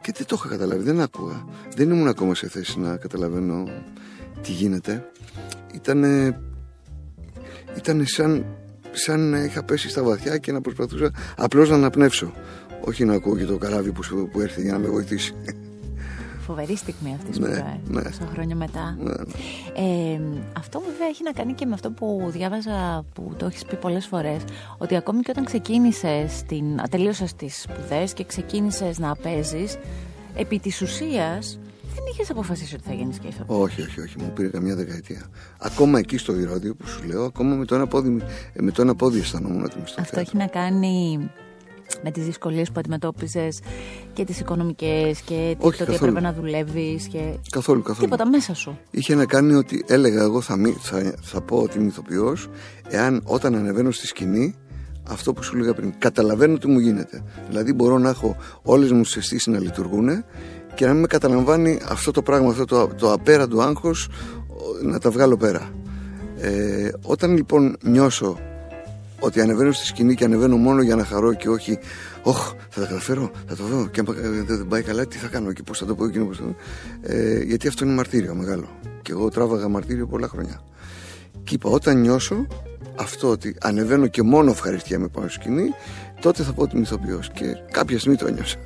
[0.02, 1.46] Και δεν το είχα καταλάβει, δεν άκουγα.
[1.76, 3.64] Δεν ήμουν ακόμα σε θέση να καταλαβαίνω
[4.42, 5.10] τι γίνεται.
[5.74, 6.42] Ήτανε,
[7.78, 8.46] ήτανε σαν,
[8.92, 12.34] σαν να είχα πέσει στα βαθιά και να προσπαθούσα απλώς να αναπνεύσω.
[12.88, 15.36] Όχι να ακούω και το καράβι που, που έρθει για να με βοηθήσει.
[16.40, 18.02] Φοβερή στιγμή αυτή ναι, που ναι.
[18.02, 18.98] τόσα χρόνια μετά.
[19.00, 20.14] Ναι, ναι.
[20.14, 20.20] Ε,
[20.58, 24.06] αυτό βέβαια έχει να κάνει και με αυτό που διάβαζα που το έχεις πει πολλές
[24.06, 24.42] φορές.
[24.78, 26.44] Ότι ακόμη και όταν ξεκίνησες,
[26.90, 29.78] τελείωσες τις σπουδές και ξεκίνησες να παίζεις,
[30.36, 31.60] επί της ουσίας
[31.96, 33.62] δεν είχες αποφασίσει ότι θα γίνεις και ηθοποιό.
[33.62, 34.16] Όχι, όχι, όχι.
[34.20, 35.26] Μου πήρε καμιά δεκαετία.
[35.60, 38.22] Ακόμα εκεί στο Ηρώδιο που σου λέω, ακόμα με το ένα πόδι,
[38.60, 41.20] με το ένα πόδι αισθανόμουν ότι είμαι στο Αυτό έχει να κάνει
[42.04, 43.60] με τις δυσκολίες που αντιμετώπιζες
[44.14, 47.20] και τις οικονομικές και Όχι, το ότι έπρεπε να δουλεύεις και
[47.50, 48.04] καθόλου, καθόλου.
[48.04, 48.80] τίποτα μέσα σου.
[48.92, 52.50] Είχε να κάνει ότι έλεγα εγώ θα, θα, θα πω ότι είμαι ηθοποιός
[52.88, 54.56] εάν όταν ανεβαίνω στη σκηνή
[55.10, 57.24] αυτό που σου έλεγα πριν, καταλαβαίνω τι μου γίνεται.
[57.50, 60.10] Δηλαδή μπορώ να έχω όλες μου τις αισθήσεις να λειτουργούν
[60.76, 64.10] και να μην με καταλαμβάνει αυτό το πράγμα, αυτό το, το απέραντο άγχος
[64.84, 65.70] να τα βγάλω πέρα.
[66.40, 68.40] Ε, όταν λοιπόν νιώσω
[69.20, 71.80] ότι ανεβαίνω στη σκηνή και ανεβαίνω μόνο για να χαρώ και όχι
[72.24, 74.06] Ωχ, θα τα καταφέρω, θα το δω και αν
[74.46, 76.56] δεν πάει καλά τι θα κάνω και πώς θα το πω εκείνο πώς θα το...
[77.02, 78.68] Ε, γιατί αυτό είναι μαρτύριο μεγάλο.
[79.02, 80.62] Και εγώ τράβαγα μαρτύριο πολλά χρόνια.
[81.44, 82.48] Και είπα όταν νιώσω
[82.96, 85.70] αυτό ότι ανεβαίνω και μόνο ευχαριστία πάνω στη σκηνή
[86.22, 88.58] τότε θα πω ότι είμαι ηθοποιός και κάποια στιγμή το ένιωσα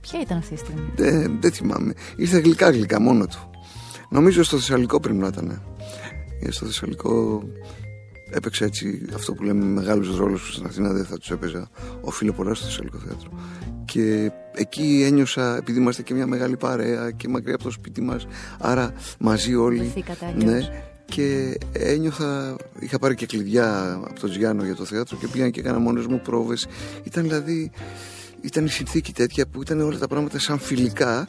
[0.00, 3.50] Ποια ήταν αυτή η στιγμή; Δεν, δεν θυμάμαι, ήρθε γλυκά γλυκά μόνο του.
[4.08, 5.62] Νομίζω στο Θεσσαλικό πριν να ήταν.
[6.48, 7.42] Στο Θεσσαλικό
[8.30, 11.68] έπαιξε έτσι αυτό που λέμε μεγάλους ρόλους που στην Αθήνα δεν θα τους έπαιζα.
[12.00, 13.30] Οφείλω πολλά στο Θεσσαλικό Θέατρο.
[13.84, 18.26] Και εκεί ένιωσα επειδή είμαστε και μια μεγάλη παρέα και μακριά από το σπίτι μας
[18.58, 19.92] άρα μαζί όλοι
[20.36, 20.58] ναι,
[21.04, 25.60] και ένιωθα, είχα πάρει και κλειδιά από τον Τζιάνο για το θέατρο και πήγαν και
[25.60, 26.66] έκανα μόνος μου πρόβες.
[27.02, 27.70] Ήταν δηλαδή
[28.40, 31.28] ήταν η συνθήκη τέτοια που ήταν όλα τα πράγματα σαν φιλικά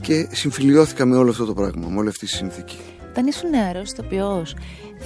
[0.00, 2.78] και συμφιλιώθηκα με όλο αυτό το πράγμα, με όλη αυτή τη συνθήκη.
[3.10, 4.54] Όταν ήσουν νεαρός ηθοποιός,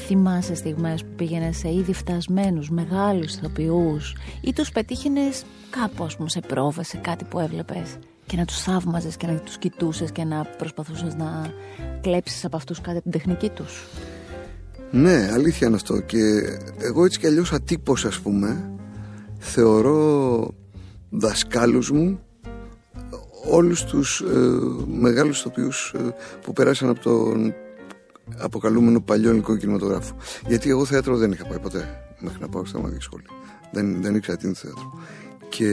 [0.06, 6.28] θυμάσαι στιγμές που πήγαινες σε ήδη φτασμένους μεγάλους ηθοποιούς ή τους πετύχαινες κάπου ας πούμε
[6.28, 10.24] σε πρόβα, σε κάτι που έβλεπες και να τους θαύμαζες και να τους κοιτούσες και
[10.24, 11.52] να προσπαθούσες να
[12.00, 13.86] κλέψεις από αυτούς κάτι την τεχνική τους;
[14.90, 16.18] Ναι, αλήθεια είναι αυτό και
[16.78, 18.70] εγώ έτσι κι αλλιώς ατύπως ας πούμε
[19.38, 20.48] θεωρώ
[21.10, 22.18] δασκάλους μου
[23.50, 27.54] όλους τους ε, μεγάλους ηθοποιούς ε, που περάσαν από τον
[28.38, 30.16] αποκαλούμενο παλιό ελληνικό κινηματογράφο.
[30.46, 33.28] Γιατί εγώ θέατρο δεν είχα πάει ποτέ μέχρι να πάω στα μάτια σχολής.
[33.72, 34.98] Δεν, δεν ήξερα τι είναι θέατρο.
[35.48, 35.66] Και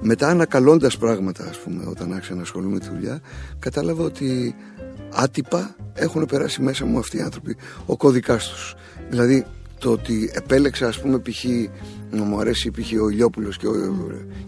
[0.00, 3.20] μετά ανακαλώντας πράγματα ας πούμε όταν άρχισα να ασχολούμαι με τη δουλειά
[3.58, 4.54] κατάλαβα ότι
[5.12, 8.74] άτυπα έχουν περάσει μέσα μου αυτοί οι άνθρωποι ο κώδικάς τους
[9.10, 9.46] δηλαδή
[9.78, 11.44] το ότι επέλεξα ας πούμε π.χ.
[12.10, 13.02] να μου αρέσει π.χ.
[13.02, 13.66] ο Ηλιόπουλος και,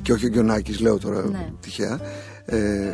[0.03, 1.53] και όχι ο Γκιονάκης λέω τώρα ναι.
[1.61, 2.01] τυχαία
[2.45, 2.93] ε,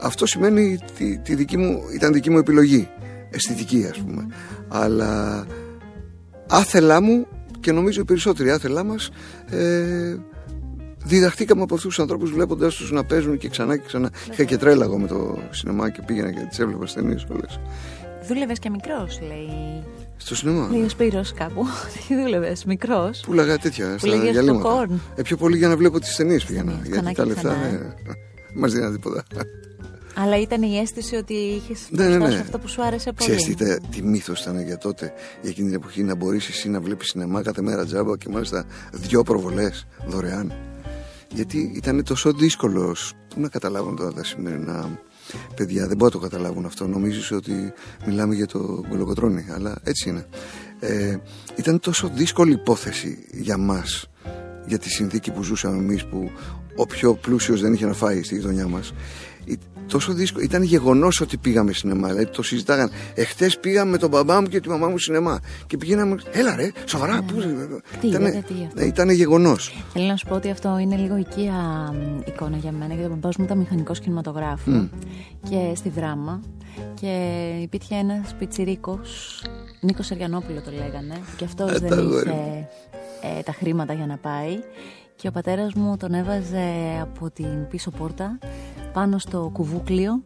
[0.00, 2.88] αυτό σημαίνει τη, τη δική μου, ήταν δική μου επιλογή
[3.30, 4.26] αισθητική ας πούμε
[4.68, 5.46] αλλά
[6.48, 7.26] άθελά μου
[7.60, 9.10] και νομίζω οι περισσότεροι άθελά μας
[9.50, 10.16] ε,
[11.04, 14.10] διδαχτήκαμε από αυτούς τους ανθρώπους βλέποντα τους να παίζουν και ξανά και ξανά.
[14.30, 17.46] Είχα και τρέλα εγώ με το σινεμά και πήγαινα και τις έβλεπα ταινίες όλε.
[18.28, 19.84] Δούλευες και μικρός, λέει.
[20.16, 20.68] Στο σινεμά.
[20.70, 21.66] Λέει ο Σπύρος κάπου.
[22.08, 23.20] Τι δούλευες, μικρός.
[23.26, 23.96] Πουλάγα τέτοια.
[24.00, 24.86] Που στα διαλύματα.
[25.14, 26.80] Ε, πιο πολύ για να βλέπω τις ταινίες πήγαινα.
[26.84, 27.56] Γιατί τα λεφτά
[28.06, 28.16] δεν
[28.54, 29.24] μας δίνανε τίποτα.
[30.14, 32.38] Αλλά ήταν η αίσθηση ότι είχες ναι, ναι, ναι.
[32.38, 33.36] αυτό που σου άρεσε πολύ.
[33.36, 37.08] Ξέρετε τι μύθος ήταν για τότε, για εκείνη την εποχή, να μπορείς εσύ να βλέπεις
[37.08, 40.52] σινεμά κάθε μέρα τζάμπα και μάλιστα δυο προβολές δωρεάν.
[41.34, 43.12] Γιατί ήταν τόσο δύσκολος.
[43.28, 44.98] Πού να καταλάβουν τώρα τα σημερινά
[45.54, 46.86] παιδιά, δεν μπορούν να το καταλάβουν αυτό.
[46.86, 47.72] Νομίζεις ότι
[48.06, 50.26] μιλάμε για το κολοκοτρόνι, αλλά έτσι είναι.
[50.80, 51.16] Ε,
[51.56, 54.10] ήταν τόσο δύσκολη υπόθεση για μας,
[54.66, 56.30] για τη συνθήκη που ζούσαμε εμείς, που
[56.76, 58.92] ο πιο πλούσιος δεν είχε να φάει στη γειτονιά μας
[59.90, 60.44] τόσο δύσκολο.
[60.44, 62.08] Ήταν γεγονός ότι πήγαμε σινεμά.
[62.08, 62.90] Δηλαδή το συζητάγαν.
[63.14, 65.40] Εχθές πήγαμε με τον μπαμπά μου και τη μαμά μου σινεμά.
[65.66, 66.16] Και πηγαίναμε.
[66.32, 67.14] Έλα ρε, σοβαρά.
[67.14, 67.22] Ναι.
[67.22, 67.40] Πού...
[68.00, 68.22] Τι, ήταν,
[68.74, 69.84] ναι, ήταν γεγονός.
[69.92, 71.92] Θέλω να σου πω ότι αυτό είναι λίγο οικία
[72.26, 72.94] εικόνα για μένα.
[72.94, 74.70] Γιατί ο μπαμπάς μου ήταν μηχανικός κινηματογράφου.
[74.72, 74.88] Mm.
[75.50, 76.40] Και στη δράμα.
[77.00, 77.12] Και
[77.62, 79.42] υπήρχε ένας πιτσιρίκος.
[79.80, 81.14] Νίκος Αριανόπουλο το λέγανε.
[81.36, 82.68] Και αυτός ε, δεν είχε
[83.22, 84.58] ε, τα χρήματα για να πάει.
[85.16, 88.38] Και ο πατέρας μου τον έβαζε από την πίσω πόρτα
[88.92, 90.22] πάνω στο κουβούκλιο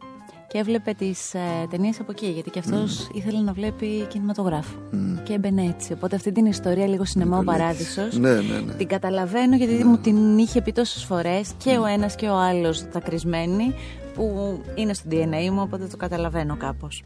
[0.55, 1.39] και έβλεπε τις ε,
[1.71, 4.79] ταινίες από εκεί γιατί και αυτός ήθελε να βλέπει κινηματογράφο.
[5.23, 5.93] Και έμπαινε έτσι.
[5.93, 8.73] Οπότε αυτή την ιστορία λίγο σινεμά ο Παράδεισος ναι, ναι, ναι.
[8.73, 12.85] την καταλαβαίνω γιατί μου την είχε πει τόσες φορές και ο ένας και ο άλλος
[13.05, 13.75] κρυσμένοι
[14.15, 17.03] που είναι στο DNA μου οπότε το καταλαβαίνω κάπως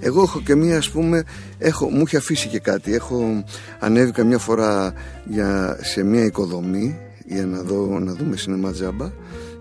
[0.00, 1.24] εγώ έχω και μία, ας πούμε,
[1.58, 2.94] έχω, μου έχει αφήσει και κάτι.
[2.94, 3.44] Έχω
[3.78, 4.92] ανέβει καμιά φορά
[5.24, 9.10] για, σε μία οικοδομή για να, δω, να δούμε σινεμά τζάμπα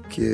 [0.08, 0.26] και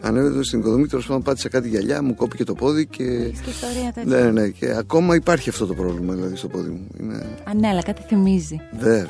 [0.00, 3.04] ανέβαινα στην οικοδομή, τέλος πάντων πάτησα κάτι γυαλιά, μου κόπηκε το πόδι και.
[3.04, 4.20] Και ιστορία τέτοια.
[4.20, 6.86] Ναι, ναι, και ακόμα υπάρχει αυτό το πρόβλημα δηλαδή στο πόδι μου.
[7.00, 7.14] Είναι...
[7.44, 8.60] Α, ναι, αλλά κάτι θυμίζει.
[8.78, 9.06] Βέβαια.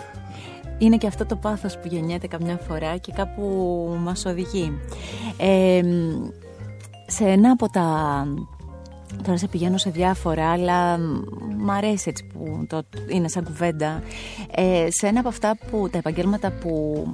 [0.79, 3.43] Είναι και αυτό το πάθος που γεννιέται καμιά φορά και κάπου
[4.01, 4.73] μας οδηγεί.
[5.37, 5.81] Ε,
[7.07, 8.27] σε ένα από τα
[9.23, 10.99] Τώρα σε πηγαίνω σε διάφορα, αλλά
[11.59, 14.03] μ' αρέσει έτσι που το είναι σαν κουβέντα.
[14.55, 17.07] Ε, σε ένα από αυτά που τα επαγγέλματα που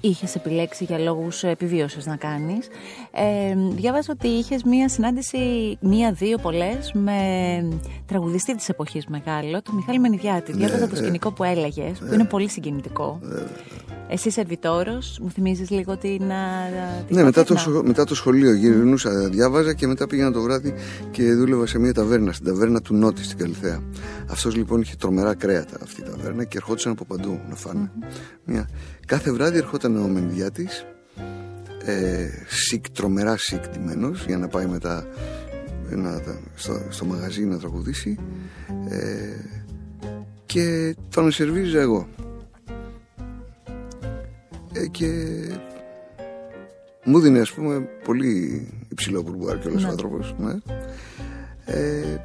[0.00, 2.68] είχες επιλέξει για λόγους επιβίωσης να κάνεις.
[3.12, 5.38] Ε, διάβαζα ότι είχες μία συνάντηση,
[5.80, 7.18] μία-δύο πολλές, με
[8.06, 10.52] τραγουδιστή της εποχής μεγάλο, τον Μιχάλη Μενιδιάτη.
[10.52, 10.98] Ναι, Διάβαζα το ναι.
[10.98, 13.18] σκηνικό που έλεγες, που είναι πολύ συγκινητικό.
[13.22, 13.34] Ναι.
[14.08, 16.22] Εσύ σερβιτόρο, μου θυμίζεις λίγο την.
[17.08, 20.74] ναι, μετά το, μετά το σχολείο γυρνούσα, διάβαζα και μετά πήγαινα το βράδυ
[21.10, 23.82] και δούλευα σε μια ταβέρνα, στην ταβέρνα του Νότι στην Καλυθέα.
[24.30, 27.90] Αυτός λοιπόν είχε τρομερά κρέατα αυτή η ταβέρνα και ερχόντουσαν από παντού να φάνε.
[28.44, 28.68] Μια...
[29.06, 30.86] Κάθε βράδυ ερχόταν ο Μενδιάτης,
[31.84, 33.62] ε, σικ, τρομερά σικ
[34.26, 35.06] για να πάει μετά
[35.90, 36.22] να,
[36.54, 38.18] στο, στο μαγαζί να τραγουδήσει.
[38.88, 38.96] Ε,
[40.46, 42.08] και τον σερβίζα εγώ.
[44.82, 45.06] Ε, και
[47.04, 49.92] μου δίνει ας πούμε πολύ υψηλό μπουρμπουάρ και όλος ο ναι.
[49.92, 50.52] άνθρωπος ναι.
[51.64, 52.20] ε,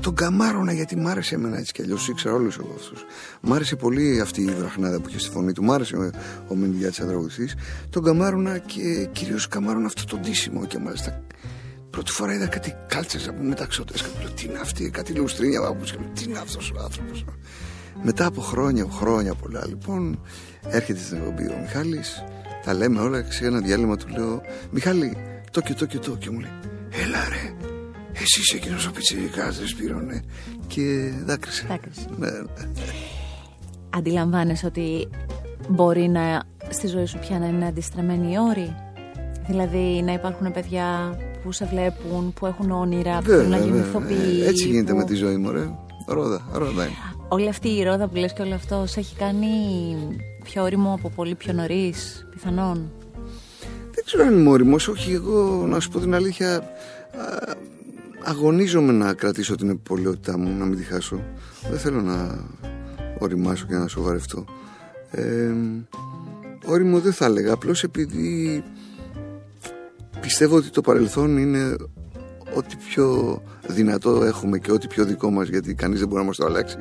[0.00, 3.04] τον καμάρωνα γιατί μ' άρεσε εμένα έτσι κι αλλιώς ήξερα όλους εγώ αυτούς.
[3.40, 6.10] Μ' άρεσε πολύ αυτή η βραχνάδα που είχε στη φωνή του μ' άρεσε ο,
[6.48, 7.54] ο Μενδιάτης τραγουδιστής
[7.90, 11.22] τον καμάρωνα και κυρίως καμάρωνα αυτό το ντύσιμο και μάλιστα
[11.90, 15.76] Πρώτη φορά είδα κάτι κάλτσες από μεταξώτες και λέω τι είναι αυτή, κάτι λουστρίνια
[16.14, 17.24] τι είναι αυτός ο άνθρωπος
[18.02, 20.20] μετά από χρόνια, χρόνια πολλά λοιπόν
[20.68, 22.24] έρχεται στην εκπομπή ο Μιχάλης
[22.64, 25.16] τα λέμε όλα και σε ένα διάλειμμα του λέω Μιχάλη
[25.50, 26.52] το και το και το και μου λέει
[26.90, 27.70] έλα ρε
[28.12, 30.22] εσύ είσαι εκείνος ο πιτσιρικάς δεν σπήρωνε
[30.66, 32.06] και δάκρυσε, δάκρυσε.
[32.18, 32.40] Ναι, ναι.
[33.90, 35.08] Αντιλαμβάνεσαι ότι
[35.68, 38.76] μπορεί να στη ζωή σου πια να είναι αντιστραμμένοι οι όροι;
[39.46, 44.44] Δηλαδή να υπάρχουν παιδιά που σε βλέπουν, που έχουν όνειρα, που θέλουν να γίνουν ηθοποιοί.
[44.46, 45.70] Έτσι γίνεται με τη ζωή μου, ρε.
[46.06, 49.48] Ρόδα, ρόδα είναι όλη αυτή η ρόδα που λες και όλο αυτό σε έχει κάνει
[50.42, 52.92] πιο όριμο από πολύ πιο νωρίς, πιθανόν;
[53.94, 56.62] Δεν ξέρω αν είμαι όριμος, όχι εγώ να σου πω την αλήθεια
[58.24, 61.22] αγωνίζομαι να κρατήσω την επολαιότητά μου, να μην τη χάσω.
[61.70, 62.44] Δεν θέλω να
[63.18, 64.44] οριμάσω και να σοβαρευτώ.
[65.10, 65.52] Ε,
[66.64, 68.64] όριμο δεν θα έλεγα, απλώς επειδή
[70.20, 71.76] πιστεύω ότι το παρελθόν είναι
[72.54, 76.36] ό,τι πιο δυνατό έχουμε και ό,τι πιο δικό μας γιατί κανείς δεν μπορεί να μας
[76.36, 76.76] το αλλάξει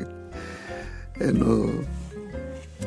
[1.18, 1.70] ενώ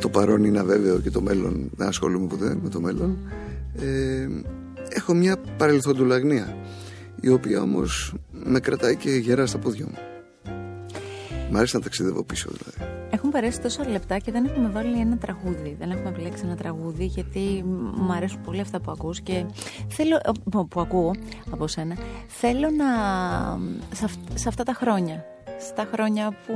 [0.00, 3.18] το παρόν είναι αβέβαιο και το μέλλον δεν ασχολούμαι ποτέ με το μέλλον
[3.80, 4.28] ε,
[4.88, 6.56] έχω μια παρελθοντουλαγνία
[7.20, 9.94] η οποία όμως με κρατάει και γερά στα πόδια μου
[11.50, 15.16] Μ' αρέσει να ταξιδεύω πίσω δηλαδή Έχουν περάσει τόσα λεπτά και δεν έχουμε βάλει ένα
[15.16, 15.76] τραγούδι.
[15.78, 17.64] Δεν έχουμε επιλέξει ένα τραγούδι γιατί
[17.96, 19.44] μου αρέσουν πολύ αυτά που ακούς και
[19.88, 21.14] θέλω, που, που ακούω
[21.50, 21.96] από σένα.
[22.26, 22.86] Θέλω να,
[23.92, 25.24] σε, αυ- σε αυτά τα χρόνια,
[25.58, 26.54] στα χρόνια που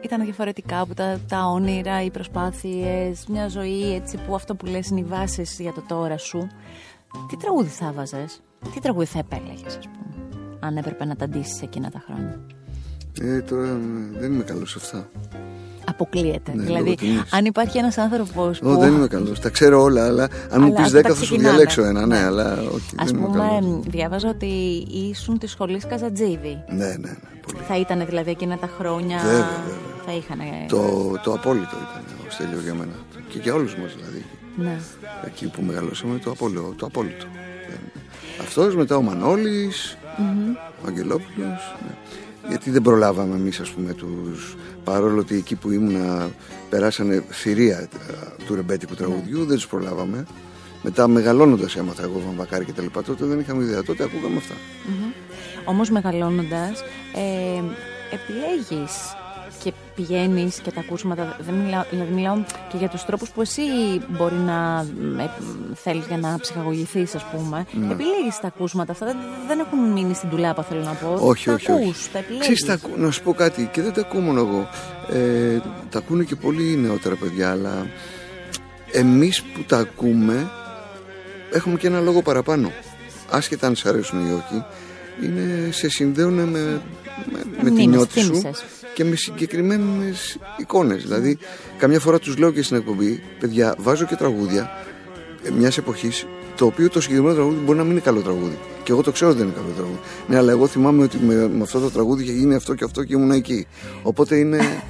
[0.00, 4.88] ήταν διαφορετικά, που τα, τα όνειρα, οι προσπάθειες, μια ζωή έτσι που αυτό που λες
[4.88, 6.48] είναι οι βάσεις για το τώρα σου.
[7.28, 8.40] Τι τραγούδι θα βάζες,
[8.74, 10.28] τι τραγούδι θα επέλεγες ας πούμε,
[10.60, 12.40] αν έπρεπε να τα ντύσεις εκείνα τα χρόνια;
[13.20, 13.78] ε, Τώρα ε,
[14.18, 15.08] δεν είμαι καλός σε αυτά
[15.90, 16.52] Αποκλείεται.
[16.54, 17.22] Ναι, δηλαδή, λόγω τιμής.
[17.32, 18.68] αν υπάρχει ένας άνθρωπος που.
[18.70, 21.14] Ω, δεν είμαι καλός, τα ξέρω όλα αλλά αν μου Αλλά πεις αυτά 10 θα
[21.14, 21.48] σου ξεκινάνε.
[21.48, 22.24] διαλέξω ένα ναι, Ναι.
[22.24, 24.46] αλλά όχι Α δεν είμαι καλός πούμε, διάβαζα ότι
[25.10, 26.62] ήσουν της σχολής Καζατζίδη.
[26.68, 29.18] Ναι, ναι, ναι, πολύ Θα ήταν δηλαδή εκείνα τα χρόνια.
[29.18, 29.78] Βέβαια, βέβαια.
[30.06, 30.38] Θα είχαν.
[30.68, 32.92] το, το απόλυτο ήταν ο Στέλιος για μένα
[33.28, 34.24] και για όλους μας δηλαδή
[34.56, 34.76] Ναι.
[35.26, 37.26] εκεί που μεγαλώσαμε το, απόλυτο, το απόλυτο
[37.68, 38.02] Δεν-
[38.40, 39.96] αυτός μετά ο Μανώλης
[40.82, 41.94] ο Αγγελόπουλος ναι.
[42.48, 46.30] γιατί δεν προλάβαμε εμείς ας πούμε τους παρόλο ότι εκεί που ήμουνα
[46.70, 47.88] περάσανε θηρία ε,
[48.46, 50.26] του ρεμπέτικου τραγουδιού δεν τους προλάβαμε.
[50.82, 53.82] Μετά μεγαλώνοντας έμαθα εγώ βαμβακάρι και τα λοιπά τότε δεν είχαμε ιδέα.
[53.82, 54.54] Τότε ακούγαμε αυτά.
[55.64, 56.82] Όμως μεγαλώνοντας,
[57.14, 57.62] ε,
[58.14, 59.14] επιλέγεις
[59.62, 61.36] και πηγαίνεις και τα ακούσματα.
[61.40, 62.36] Δεν μιλάω, δηλαδή μιλάω
[62.70, 63.62] και για τους τρόπους που εσύ
[64.08, 64.86] μπορεί να
[65.22, 65.30] ε,
[65.74, 67.66] θέλεις για να ψυχαγωγηθείς, ας πούμε.
[67.72, 67.92] Ναι.
[67.92, 69.06] Επιλέγεις τα ακούσματα αυτά.
[69.06, 69.16] Δεν,
[69.48, 71.16] δεν έχουν μείνει στην τουλάπα, θέλω να πω.
[71.26, 72.10] όχι, τα όχι, ακούς, όχι.
[72.12, 72.40] τα επιλέγεις.
[72.42, 74.68] Ξέρεις, τα ακού- να σου πω κάτι και δεν τα ακούω μόνο εγώ.
[75.12, 75.58] Ε,
[75.90, 77.86] τα ακούνε και πολύ νεότερα παιδιά, αλλά
[78.92, 80.50] εμείς που τα ακούμε
[81.52, 82.72] έχουμε και ένα λόγο παραπάνω.
[83.30, 84.64] Άσχετα αν σ' αρέσουν ή όχι,
[85.24, 86.80] είναι, σε συνδέουν με,
[87.32, 88.64] με, με τη Μνήμες, νιώτη σου θύμησες.
[88.94, 91.02] και με συγκεκριμένες εικόνες.
[91.02, 91.38] Δηλαδή,
[91.78, 94.70] καμιά φορά τους λέω και στην εκπομπή, παιδιά, βάζω και τραγούδια
[95.42, 96.26] ε, μιας εποχής
[96.60, 98.58] το οποίο το συγκεκριμένο τραγούδι μπορεί να μην είναι καλό τραγούδι.
[98.82, 99.98] Και εγώ το ξέρω ότι δεν είναι καλό τραγούδι.
[100.28, 103.04] Ναι, αλλά εγώ θυμάμαι ότι με, με αυτό το τραγούδι είχε γίνει αυτό και αυτό
[103.04, 103.66] και ήμουν εκεί.
[104.02, 104.82] Οπότε είναι.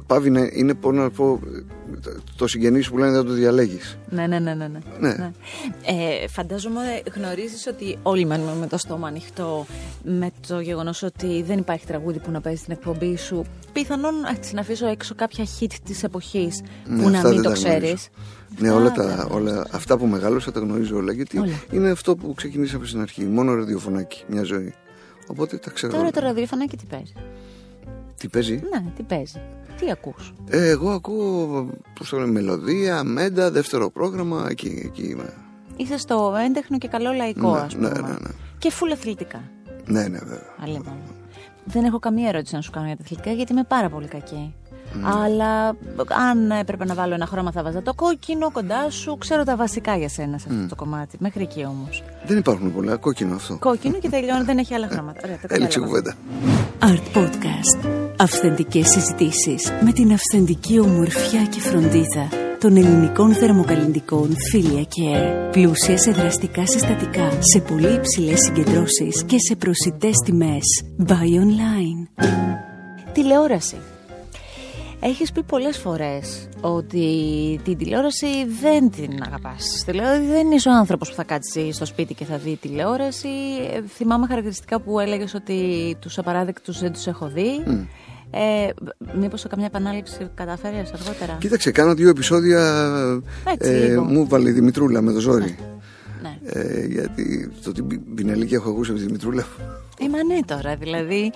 [0.00, 1.60] Ε, Πάβει να είναι, πώ να πω, ε,
[2.00, 3.98] το- το συγγενή που λένε δεν το διαλέγεις.
[4.10, 4.68] Ναι, ναι, ναι, ναι.
[4.68, 5.08] ναι.
[5.08, 5.30] Ναι.
[5.84, 6.80] Ε, φαντάζομαι
[7.16, 9.66] γνωρίζεις ότι όλοι μένουμε με το στόμα ανοιχτό
[10.04, 13.44] με το γεγονός ότι δεν υπάρχει τραγούδι που να παίζει στην εκπομπή σου.
[13.72, 17.42] Πιθανόν έτσι, να αφήσω έξω κάποια hit της εποχής που Ναι, να αυτά μην δεν
[17.42, 17.78] το τα γνωρίζω.
[17.78, 18.08] ξέρεις.
[18.58, 21.12] Ναι, Αυτά όλα, δεν τα, τα όλα αυτά που μεγάλωσα τα γνωρίζω όλα.
[21.12, 21.52] Γιατί Όλα.
[21.70, 23.24] είναι αυτό που ξεκινήσαμε στην αρχή.
[23.24, 24.74] Μόνο ραδιοφωνάκι, μια ζωή.
[25.26, 25.92] Οπότε τα ξέρω.
[25.92, 26.12] Τώρα όλα.
[26.12, 27.12] το ραδιοφωνάκι τι παίζει;
[28.20, 29.40] Τι παίζει; Ναι, τι παίζει.
[29.78, 34.46] Τι ακούς; Ε, εγώ ακούω πώς το λένε, μελωδία, μέντα, δεύτερο πρόγραμμα.
[34.50, 35.34] Εκεί, εκεί είμαι.
[35.76, 37.88] Είσαι στο έντεχνο και καλό λαϊκό, Ναι, ας πούμε.
[37.88, 38.30] ναι, ναι, ναι.
[38.58, 39.42] Και φουλ αθλητικά.
[39.86, 40.54] Ναι, ναι, βέβαια.
[40.62, 40.96] Αλίμονο.
[41.64, 44.54] Δεν έχω καμία ερώτηση να σου κάνω για τα αθλητικά γιατί είμαι πάρα πολύ κακή.
[45.22, 45.66] Αλλά
[46.30, 49.16] αν έπρεπε να βάλω ένα χρώμα θα βάζα το κόκκινο κοντά σου.
[49.18, 51.16] Ξέρω τα βασικά για σένα σε αυτό το κομμάτι.
[51.20, 52.02] Μέχρι εκεί όμως.
[52.26, 52.96] Δεν υπάρχουν πολλά.
[52.96, 53.56] Κόκκινο αυτό.
[53.58, 55.20] Κόκκινο και τελειώνει, δεν έχει άλλα χρώματα.
[55.24, 55.86] Ωραία, το Έλεξε κατάλαβα.
[55.86, 56.14] κουβέντα.
[56.80, 57.88] Art Podcast.
[58.16, 62.28] Αυθεντικές συζητήσεις με την αυθεντική ομορφιά και φροντίδα
[62.60, 65.50] των ελληνικών θερμοκαλλιντικών Filia Care.
[65.50, 70.82] Πλούσια σε δραστικά συστατικά, σε πολύ υψηλές συγκεντρώσεις και σε προσιτές τιμές.
[71.06, 72.26] Buy online.
[73.12, 73.76] Τηλεόραση.
[75.02, 78.26] Έχεις πει πολλές φορές ότι την τηλεόραση
[78.60, 79.82] δεν την αγαπάς.
[79.86, 83.28] Δηλαδή δεν είσαι ο άνθρωπος που θα κάτσει στο σπίτι και θα δει τηλεόραση.
[83.72, 85.56] Ε, θυμάμαι χαρακτηριστικά που έλεγες ότι
[86.00, 87.62] τους απαράδεκτους δεν τους έχω δει.
[88.30, 88.68] Ε,
[89.14, 92.62] μήπως σε καμιά επανάληψη καταφέρεις αργότερα; Κοίταξε, κάνω δύο επεισόδια.
[93.44, 94.04] Έτσι, λίγο.
[94.04, 95.56] μου βάλε η Δημητρούλα με το ζόρι.
[96.22, 96.38] Ναι.
[96.44, 99.46] Ε, γιατί το την πινελίκη έχω ακούσει από τη Δημητρούλα.
[100.00, 101.32] Ε, μα ναι τώρα, δηλαδή.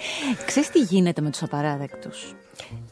[0.46, 2.34] Ξέρεις τι γίνεται με τους απαράδεκτους;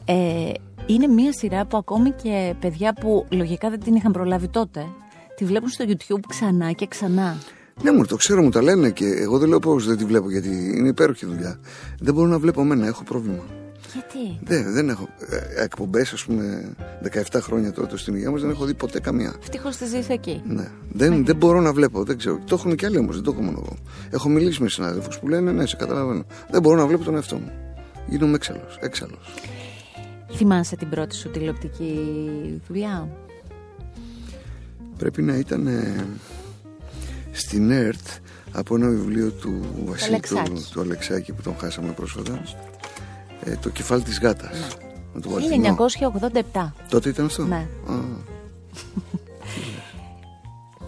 [0.05, 0.51] Ε,
[0.85, 4.85] είναι μια σειρά που ακόμη και παιδιά που λογικά δεν την είχαν προλάβει τότε,
[5.35, 7.37] τη βλέπουν στο YouTube ξανά και ξανά.
[7.81, 10.31] Ναι, μου το ξέρω, μου τα λένε και εγώ δεν λέω πώ δεν τη βλέπω
[10.31, 11.59] γιατί είναι υπέροχη δουλειά.
[11.99, 13.43] Δεν μπορώ να βλέπω εμένα, έχω πρόβλημα.
[13.93, 15.07] Γιατί; Δεν, δεν έχω.
[15.63, 16.75] Εκπομπές, ας πούμε,
[17.31, 19.33] 17 χρόνια τότε στην υγεία μας δεν έχω δει ποτέ καμία.
[19.41, 20.41] Ευτυχώς τη ζεις εκεί.
[20.45, 20.71] Ναι.
[20.91, 22.39] Δεν, δεν μπορώ να βλέπω, δεν ξέρω.
[22.45, 23.75] Το έχουν και άλλοι όμως, δεν το έχω μόνο εγώ.
[24.09, 26.23] Έχω μιλήσει με συνάδελφου που λένε ναι, σε καταλαβαίνω.
[26.49, 27.51] Δεν μπορώ να βλέπω τον εαυτό μου.
[28.07, 28.77] Γίνομαι έξαλλος.
[28.81, 29.33] Έξαλλος.
[30.31, 31.99] Θυμάσαι την πρώτη σου τηλεοπτική
[32.67, 33.07] δουλειά;
[34.97, 36.05] Πρέπει να ήταν ε,
[37.31, 38.07] στην ΕΡΤ
[38.51, 40.71] από ένα βιβλίο του Βασίλη του, Αλεξάκη.
[40.71, 42.41] του Αλεξάκη που τον χάσαμε πρόσφατα.
[43.43, 44.51] Ε, το κεφάλι της γάτας.
[44.59, 44.67] Ναι.
[45.13, 45.75] Με τον Βαλτινό.
[46.53, 46.71] 1987.
[46.89, 47.67] Τότε ήταν αυτό; Ναι.
[47.87, 47.93] Α,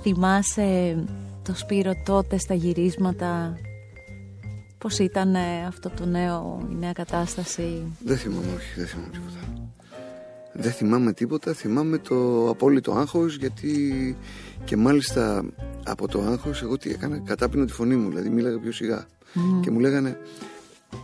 [0.01, 0.97] Θυμάσαι
[1.43, 3.57] το Σπύρο τότε στα γυρίσματα;
[4.77, 9.39] Πώς ήταν ε, αυτό το νέο, η νέα κατάσταση; δεν θυμάμαι, όχι, δεν θυμάμαι τίποτα.
[10.53, 14.17] Δεν θυμάμαι τίποτα, θυμάμαι το απόλυτο άγχος γιατί
[14.65, 15.45] και μάλιστα
[15.83, 19.05] από το άγχος εγώ τι έκανα, κατάπινα τη φωνή μου, δηλαδή μίλαγα πιο σιγά
[19.61, 20.17] και μου λέγανε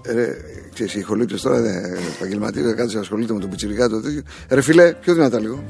[0.05, 0.35] Ρε,
[0.73, 1.83] ξέρεις, οι ηχολήπτες τώρα δεν
[2.15, 4.21] επαγγελματίες, δεν κάτσε ασχολείται με τον πιτσιρικά το τέτοιο.
[4.49, 5.63] Ρε φιλέ, πιο δυνατά λίγο.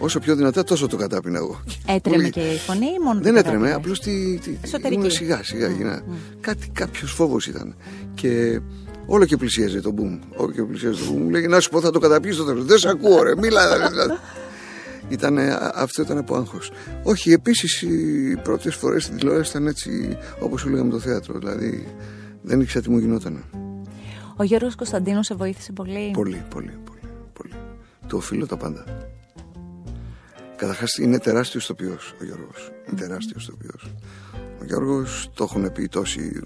[0.00, 1.60] Όσο πιο δυνατά, τόσο το κατάπινα εγώ.
[1.86, 4.38] Έτρεμε και η φωνή ή μόνο Δεν το έτρεμε, κατάπινες; απλώς τη.
[4.38, 4.94] τη Εσωτερική.
[5.00, 5.68] ήμουν σιγά, σιγά.
[5.68, 6.02] γίνα.
[6.40, 7.76] Κάτι, κάποιος φόβος ήταν.
[8.14, 8.60] Και
[9.06, 10.18] όλο και πλησίαζε το μπουμ.
[10.36, 11.22] Όλο και πλησίαζε το μπουμ.
[11.22, 12.64] Μου λέγε να σου πω, θα το καταπιείς στο τέλος.
[12.64, 13.88] Δεν σε ακούω, ρε, μίλα.
[13.88, 14.12] δηλαδή.
[15.08, 16.70] Ήτανε, α- αυτό ήταν από άγχος.
[17.02, 21.38] Όχι, επίσης οι πρώτες φορές στην τηλεόραση ήταν έτσι όπως σου λέγαμε το θέατρο.
[21.38, 21.86] Δηλαδή
[22.42, 23.44] δεν ήξερα τι μου γινόταν.
[24.36, 27.00] Ο Γιώργος Κωνσταντίνος σε βοήθησε πολύ; Πολύ, πολύ, πολύ.
[27.32, 27.52] πολύ.
[28.06, 28.84] Του οφείλω τα πάντα.
[30.58, 32.70] Καταρχάς είναι τεράστιος ηθοποιό ο Γιώργος.
[32.88, 33.74] Είναι τεράστιος ηθοποιό.
[34.60, 36.40] Ο Γιώργος το έχουν πει τόσοι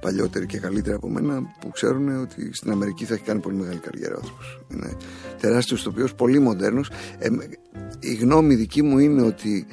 [0.00, 3.78] παλιότεροι και καλύτεροι από μένα που ξέρουν ότι στην Αμερική θα έχει κάνει πολύ μεγάλη
[3.78, 4.60] καριέρα ο άνθρωπος.
[4.72, 4.96] Είναι
[5.40, 6.90] τεράστιος ηθοποιό, πολύ μοντέρνος.
[7.18, 7.48] Ε, με-
[8.00, 9.66] η γνώμη δική μου είναι ότι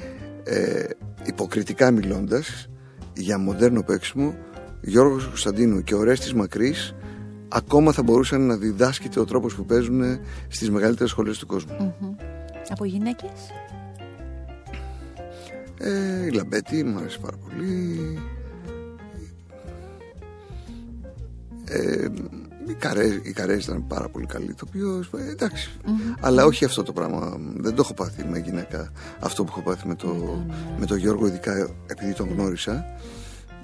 [0.44, 0.84] ε,
[1.24, 2.68] υποκριτικά μιλώντας
[3.14, 4.34] για μοντέρνο παίξιμο,
[4.80, 6.94] Γιώργος Κωνσταντίνου και ο Ρέστης Μακρύς
[7.48, 10.02] ακόμα θα μπορούσαν να διδάσκεται ο τρόπος που παίζουν
[10.48, 11.94] στις μεγαλύτερες σχολές του κόσμου.
[12.00, 12.14] Μμμ.
[12.68, 13.30] Από γυναίκες;
[15.86, 18.18] Ε, η Λαμπέτη μου άρεσε πάρα πολύ.
[21.64, 22.08] Ε,
[22.68, 25.10] η Καρέ, η Καρέ ήταν πάρα πολύ καλή ηθοποιός.
[25.18, 25.70] Ε, εντάξει.
[26.20, 27.36] Αλλά όχι αυτό το πράγμα.
[27.56, 28.92] Δεν το έχω πάθει με γυναίκα.
[29.20, 30.44] Αυτό που έχω πάθει με, το,
[30.78, 32.84] με τον Γιώργο, ειδικά επειδή τον γνώρισα.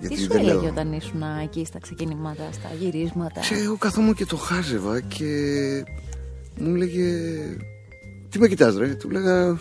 [0.08, 4.36] Τι σου έλεγε όταν ήσουν εκεί στα ξεκινήματα, στα γυρίσματα; Και εγώ καθόμουν και το
[4.36, 5.24] χάζευα και
[6.58, 7.06] μου έλεγε
[8.28, 9.58] τι με κοιτάς ρε; Του λέγα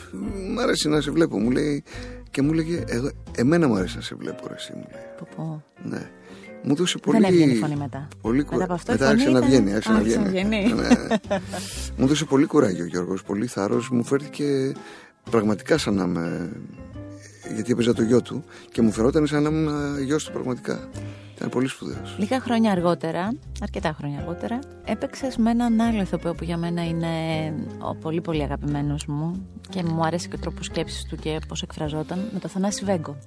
[0.54, 1.84] μ' αρέσει να σε βλέπω Μου λέει
[2.32, 5.28] και μου έλεγε εγώ, Εμένα μου αρέσει να σε βλέπω ρε εσύ μου λέει Πω,
[5.36, 5.63] πω.
[5.89, 6.10] Ναι
[6.63, 7.20] μου δώσε πολύ...
[7.20, 8.08] Δεν έβγαινε η φωνή μετά.
[8.22, 10.20] Πολύ Μετά κουρα- από αυτό η μετά φωνή άρχισε να ήταν- βγαίνει, άρχισε να άρχισε
[10.20, 10.48] να βγαίνει.
[10.63, 10.74] βγαίνει.
[10.74, 10.88] Ναι.
[11.98, 13.89] μου δώσε πολύ κουράγιο ο Γιώργος, πολύ θάρρος.
[13.89, 14.72] Μου φέρθηκε
[15.32, 16.50] πραγματικά σαν να είμαι...
[17.54, 20.90] Γιατί έπαιζα το γιο του και μου φερόταν σαν να ήμουν γιος του πραγματικά.
[21.36, 22.16] Ήταν πολύ σπουδαίος.
[22.18, 27.08] Λίγα χρόνια αργότερα, αρκετά χρόνια αργότερα, έπαιξες με έναν άλλο ηθοποιό που για μένα είναι
[27.80, 31.62] ο πολύ πολύ αγαπημένος μου και μου άρεσε και ο τρόπος σκέψης του και πώς
[31.62, 33.18] εκφραζόταν, με το Θανάση Βέγκο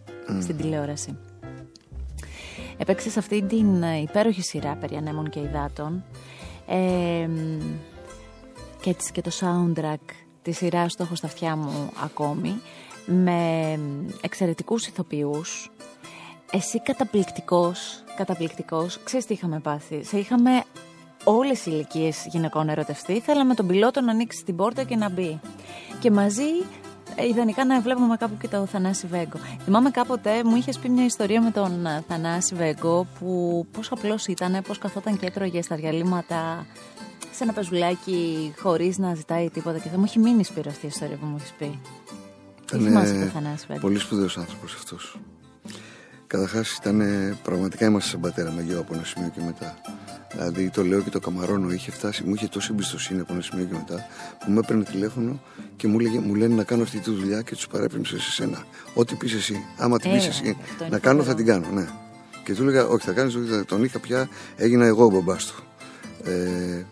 [0.41, 1.17] στην τηλεόραση.
[2.77, 6.05] Έπαιξες σε αυτή την ε, υπέροχη σειρά περί ανέμων και υδάτων
[6.67, 7.29] ε,
[8.81, 12.61] και έτσι και το soundtrack της σειράς το έχω στα αυτιά μου ακόμη
[13.07, 13.79] με
[14.21, 15.71] εξαιρετικούς ηθοποιούς
[16.53, 20.65] εσύ καταπληκτικός, καταπληκτικός, ξέρεις τι είχαμε πάθει; Σε είχαμε
[21.25, 23.21] όλες οι ηλικίες γυναικών ερωτευτεί.
[23.21, 25.41] Θέλαμε τον πιλότο να ανοίξει την πόρτα και να μπει.
[26.01, 26.51] Και μαζί,
[27.17, 29.39] ε, ιδανικά να βλέπουμε κάπου και τον Θανάση Βέγκο.
[29.65, 34.27] Θυμάμαι κάποτε μου είχες πει μια ιστορία με τον ε, Θανάση Βέγκο που πώς απλός
[34.27, 36.67] ήταν, πώς καθόταν και έτρωγε στα διαλύματα
[37.31, 39.79] σε ένα πεζουλάκι χωρίς να ζητάει τίποτα.
[39.79, 41.79] Και θα μου έχει μείνει Σπύρο αυτή η ιστορία που μου έχεις πει.
[42.67, 43.81] Τι θυμάσαι τον Θανάση Βέγκο.
[43.81, 45.19] πολύ σπουδαίος άνθρωπος αυτός.
[46.27, 47.03] Καταρχάς ήταν
[47.43, 49.75] πραγματικά είμαστε σαν πατέρα με γιο από ένα σημείο και μετά.
[50.33, 53.65] Δηλαδή το λέω και το καμαρώνω, είχε φτάσει, μου είχε τόση εμπιστοσύνη από ένα σημείο
[53.65, 54.07] και μετά
[54.45, 55.41] που με έπαιρνε τηλέφωνο
[55.77, 58.65] και μου, λέγε, μου λένε να κάνω αυτή τη δουλειά και τους παρέπεμψε σε σένα.
[58.95, 59.65] Ό,τι πεις εσύ.
[59.79, 61.37] Άμα την Ε, πει εσύ, αυτό είναι να κάνω θα φοβερό.
[61.61, 61.89] την κάνω, ναι.
[62.45, 63.35] Και του έλεγα, Όχι, θα κάνεις,
[63.67, 65.63] τον είχα πια, έγινα εγώ ο μπαμπάς του.
[66.31, 66.85] Ε,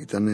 [0.00, 0.28] ήταν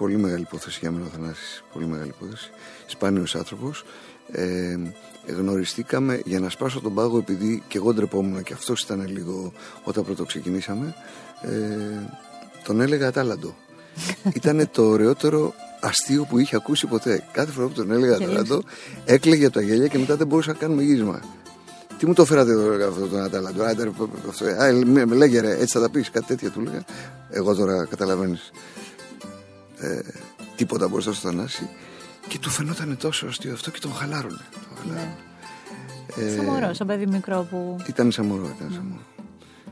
[0.00, 2.50] πολύ μεγάλη υπόθεση για μένα ο Θανάσης, πολύ μεγάλη υπόθεση.
[2.86, 3.84] Σπάνιος άνθρωπος.
[4.32, 4.76] Ε,
[5.36, 9.52] γνωριστήκαμε για να σπάσω τον πάγο επειδή και εγώ ντρεπόμουν και αυτός ήταν λίγο
[9.84, 10.94] όταν πρώτο ξεκινήσαμε.
[11.42, 11.48] Ε,
[12.64, 13.54] τον έλεγα Ατάλαντο.
[14.38, 17.24] ήταν το ωραιότερο αστείο που είχε ακούσει ποτέ.
[17.32, 18.38] Κάθε φορά που τον έλεγα Γελούσε.
[18.38, 18.62] Ατάλαντο
[19.04, 21.20] έκλαιγε από τα γέλια και μετά δεν μπορούσα να κάνουμε γύρισμα.
[21.98, 23.90] Τι μου το φέρατε εδώ αυτό τον Ατάλαντο; Άντε, ρε,
[24.28, 26.84] αυτό, α, με, με λέγε ρε, έτσι θα τα πεις, κάτι τέτοια του έλεγα.
[27.30, 28.50] Εγώ τώρα καταλαβαίνεις
[29.80, 30.00] ε,
[30.56, 31.68] τίποτα μπροστά στο Θανάση
[32.28, 34.44] και του φαινόταν τόσο αστείο αυτό και τον χαλάρωνε.
[34.52, 35.16] Τον χαλάρωνε.
[36.16, 37.76] Ε, Σαν μωρό, σαν παιδί μικρό που.
[37.88, 39.02] Ήταν σαν μωρό, ήταν σαν μωρό.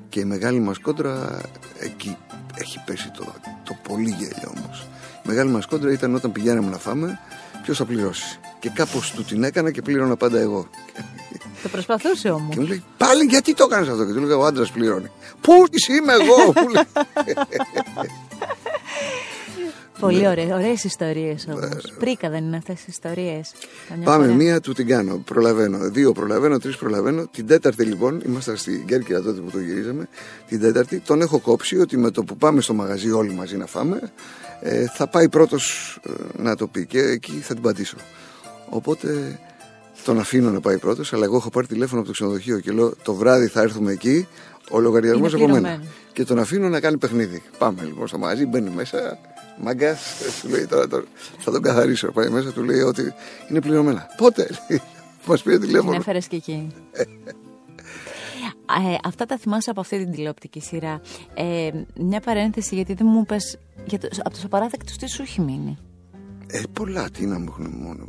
[0.08, 1.40] Και η μεγάλη μας κόντρα
[1.78, 2.16] εκεί
[2.54, 4.86] έχει πέσει το, το πολύ γέλιο όμως.
[5.24, 7.18] Η μεγάλη μας κόντρα ήταν όταν πηγαίναμε να φάμε
[7.62, 8.38] ποιος θα πληρώσει.
[8.58, 10.68] Και κάπως του την έκανα και πλήρωνα πάντα εγώ.
[11.62, 12.54] Το προσπαθούσε όμως.
[12.54, 15.10] Και μου λέει πάλι γιατί το έκανες αυτό; Και του λέγα ο άντρας πληρώνει.
[15.40, 15.52] Πού
[16.00, 16.44] είμαι εγώ.
[16.62, 16.82] μου λέει.
[20.00, 21.94] Πολύ ωραίες ωραίες ιστορίες όμως.
[21.98, 23.52] Πρίκα δεν είναι αυτές οι ιστορίες.
[24.04, 25.16] Πάμε, μία του την κάνω.
[25.24, 25.78] Προλαβαίνω.
[25.90, 27.26] Δύο προλαβαίνω, τρεις προλαβαίνω.
[27.26, 30.08] Την τέταρτη λοιπόν, ήμασταν στην Κέρκυρα τότε που το γυρίζαμε.
[30.48, 33.66] Την τέταρτη τον έχω κόψει ότι με το που πάμε στο μαγαζί όλοι μαζί να
[33.66, 34.12] φάμε,
[34.60, 35.98] ε, θα πάει πρώτος
[36.36, 37.96] να το πει και εκεί θα την πατήσω.
[38.68, 39.38] Οπότε
[40.04, 42.92] τον αφήνω να πάει πρώτος, αλλά εγώ έχω πάρει τηλέφωνο από το ξενοδοχείο και λέω
[43.02, 44.26] το βράδυ θα έρθουμε εκεί.
[44.70, 45.66] Ο λογαριασμός Είναι από μένα.
[45.68, 45.90] πληρωμένο.
[46.12, 47.42] Και τον αφήνω να κάνει παιχνίδι.
[47.58, 49.18] Πάμε λοιπόν στο μαγαζί, μπαίνει μέσα,
[49.60, 50.00] Μαγκάς,
[50.42, 51.04] του λέει τώρα, τώρα
[51.38, 52.12] θα τον καθαρίσω.
[52.12, 53.12] Πάει μέσα, του λέει ότι
[53.50, 54.06] είναι πληρωμένα.
[54.16, 54.48] Πότε,
[55.26, 55.90] μας πήρε τηλέφωνο.
[55.90, 56.72] Την έφερες και εκεί.
[58.86, 61.00] Ε, αυτά τα θυμάσαι από αυτή την τηλεοπτική σειρά.
[61.34, 63.58] Ε, μια παρένθεση, γιατί δεν μου πες
[64.18, 65.78] από τους απαράδεκτους τι σου έχει μείνει;
[66.46, 68.06] Ε, πολλά, τι να μου έχουν μόνο.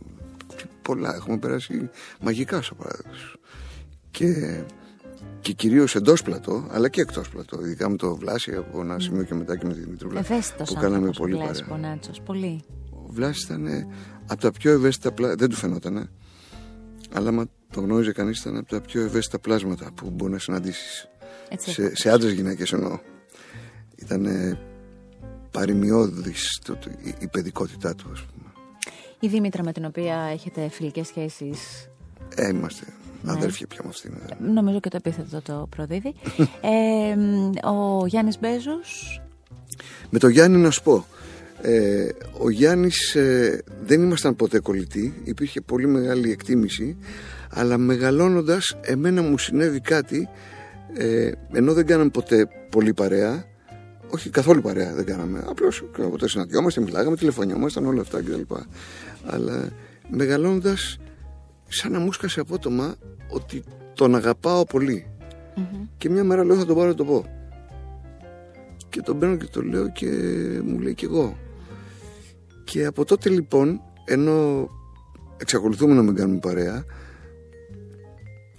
[0.81, 1.89] Πολλά, έχουμε περάσει
[2.21, 3.11] μαγικά στο παράδειγμα.
[4.11, 4.61] Και,
[5.41, 7.59] και κυρίως εντός πλατό, αλλά και εκτός πλατό.
[7.61, 10.19] Ειδικά με το Βλάση από ένα σημείο και μετά και με τη Δημητρούλα.
[10.19, 11.65] Ευαίσθητος που κάναμε πολύ παρέα.
[11.67, 12.63] Πονάτσος, πολύ.
[12.89, 13.67] Ο Βλάσης ήταν
[14.27, 15.39] από τα πιο ευαίσθητα πλάσματα.
[15.39, 16.09] Δεν του φαινόταν.
[17.13, 21.07] Αλλά μα το γνώριζε κανείς ήταν από τα πιο ευαίσθητα πλάσματα που μπορεί να συναντήσεις.
[21.57, 22.99] Σε, σε άντρες γυναίκες εννοώ.
[23.95, 24.25] Ήταν
[25.51, 26.61] παρημιώδης
[27.19, 28.51] η παιδικότητά του, ας πούμε.
[29.19, 31.89] Η Δήμητρα με την οποία έχετε φιλικές σχέσεις
[32.35, 32.85] ε, είμαστε
[33.21, 33.31] ναι.
[33.31, 34.13] αδέρφια πια με αυτήν.
[34.39, 34.51] Ναι.
[34.51, 36.13] Νομίζω και το επίθετο το προδίδει.
[36.61, 39.21] ε, ο Γιάννης Μπέζος.
[40.09, 41.05] Με το Γιάννη να σου πω.
[41.61, 46.97] Ε, ο Γιάννης ε, δεν ήμασταν ποτέ κολλητοί υπήρχε πολύ μεγάλη εκτίμηση
[47.49, 50.29] αλλά μεγαλώνοντας εμένα μου συνέβη κάτι
[50.93, 53.45] ε, ενώ δεν κάναμε ποτέ πολύ παρέα
[54.09, 58.53] όχι καθόλου παρέα δεν κάναμε απλώς ποτέ συναντιόμαστε, μιλάγαμε, τηλεφωνιόμασταν όλα αυτά κτλ
[59.25, 59.69] αλλά
[60.09, 60.97] μεγαλώνοντας
[61.69, 62.95] σαν να μου σκασε απότομα
[63.29, 63.63] ότι
[63.93, 64.63] τον αγαπάω
[65.97, 67.25] και μια μέρα λέω θα τον πάρω να το πω
[68.89, 70.07] και τον παίρνω και το λέω και
[70.63, 71.37] μου λέει και εγώ.
[72.63, 74.69] Και από τότε λοιπόν ενώ
[75.37, 76.85] εξακολουθούμε να μην κάνουμε παρέα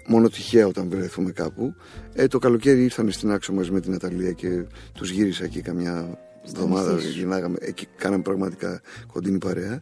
[0.06, 1.74] μόνο τυχαία όταν βρεθούμε κάπου
[2.12, 6.18] ε, το καλοκαίρι ήρθαν στην Άξο μαζί με την Αταλία και τους γύρισα εκεί καμιά
[6.46, 8.80] εβδομάδα γυρνάγαμε εκεί κάναμε πραγματικά
[9.12, 9.80] κοντινή παρέα.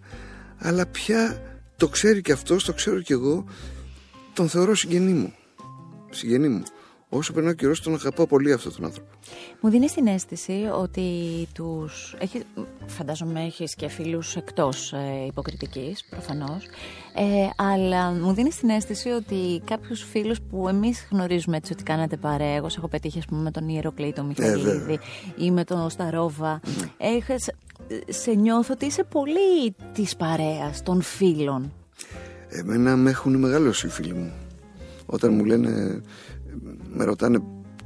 [0.59, 1.43] Αλλά πια
[1.79, 3.45] το ξέρει και αυτός, το ξέρω και εγώ
[4.35, 5.33] τον θεωρώ συγγενή μου
[6.11, 6.63] συγγενή μου
[7.09, 9.09] όσο περνάει ο καιρός, τον αγαπάω πολύ αυτόν τον άνθρωπο.
[9.61, 11.03] Μου δίνει την αίσθηση ότι
[11.55, 12.17] τους.
[12.19, 12.43] Έχει,
[12.87, 16.65] φαντάζομαι έχεις και φίλους εκτός ε, υποκριτικής, προφανώς.
[17.15, 22.17] Ε, αλλά μου δίνεις την αίσθηση ότι κάποιους φίλους που εμείς γνωρίζουμε έτσι ότι κάνατε
[22.17, 22.55] παρέα.
[22.55, 26.61] Εγώ έχω πετύχει, ας πούμε, με τον Ιεροκλή, τον Μιχαηλίδη ε, ή με τον Σταρόβα.
[26.65, 26.89] Mm.
[26.99, 27.51] Έχεις,
[28.09, 31.73] σε νιώθω ότι είσαι πολύ της παρέας των φίλων.
[32.49, 34.33] Εμένα με έχουν μεγαλώσει οι φίλοι μου.
[35.07, 36.03] Όταν μου λένε
[36.89, 37.43] με ρωτάνε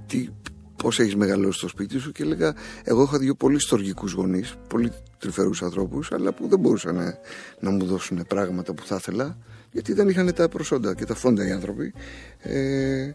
[0.06, 0.28] τι,
[0.76, 4.92] πώς έχεις μεγαλώσει στο σπίτι σου και έλεγα εγώ είχα δύο πολύ στοργικούς γονείς, πολύ
[5.18, 7.18] τρυφερούς ανθρώπους αλλά που δεν μπορούσαν να,
[7.60, 9.38] να μου δώσουν πράγματα που θα ήθελα
[9.72, 11.92] γιατί δεν είχαν τα προσόντα και τα φόντα οι άνθρωποι
[12.38, 13.12] ε,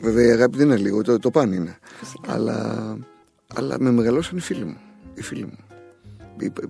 [0.00, 1.78] βέβαια η αγάπη δεν είναι λίγο, το, το πάνε είναι
[2.26, 2.96] αλλά,
[3.54, 4.76] αλλά με μεγαλώσαν οι φίλοι μου
[5.14, 5.67] οι φίλοι μου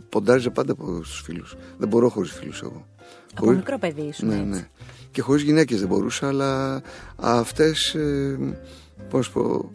[0.09, 1.57] Ποντάριζε πάντα από τους φίλους.
[1.79, 2.87] Δεν μπορώ χωρίς φίλους εγώ.
[3.33, 3.59] Από χωρίς...
[3.59, 4.27] μικρό παιδί σου.
[4.27, 4.69] Ναι, ναι
[5.11, 6.83] και χωρίς γυναίκες δεν μπορούσα αλλά
[7.17, 8.39] αυτές ε,
[9.09, 9.71] πώς πω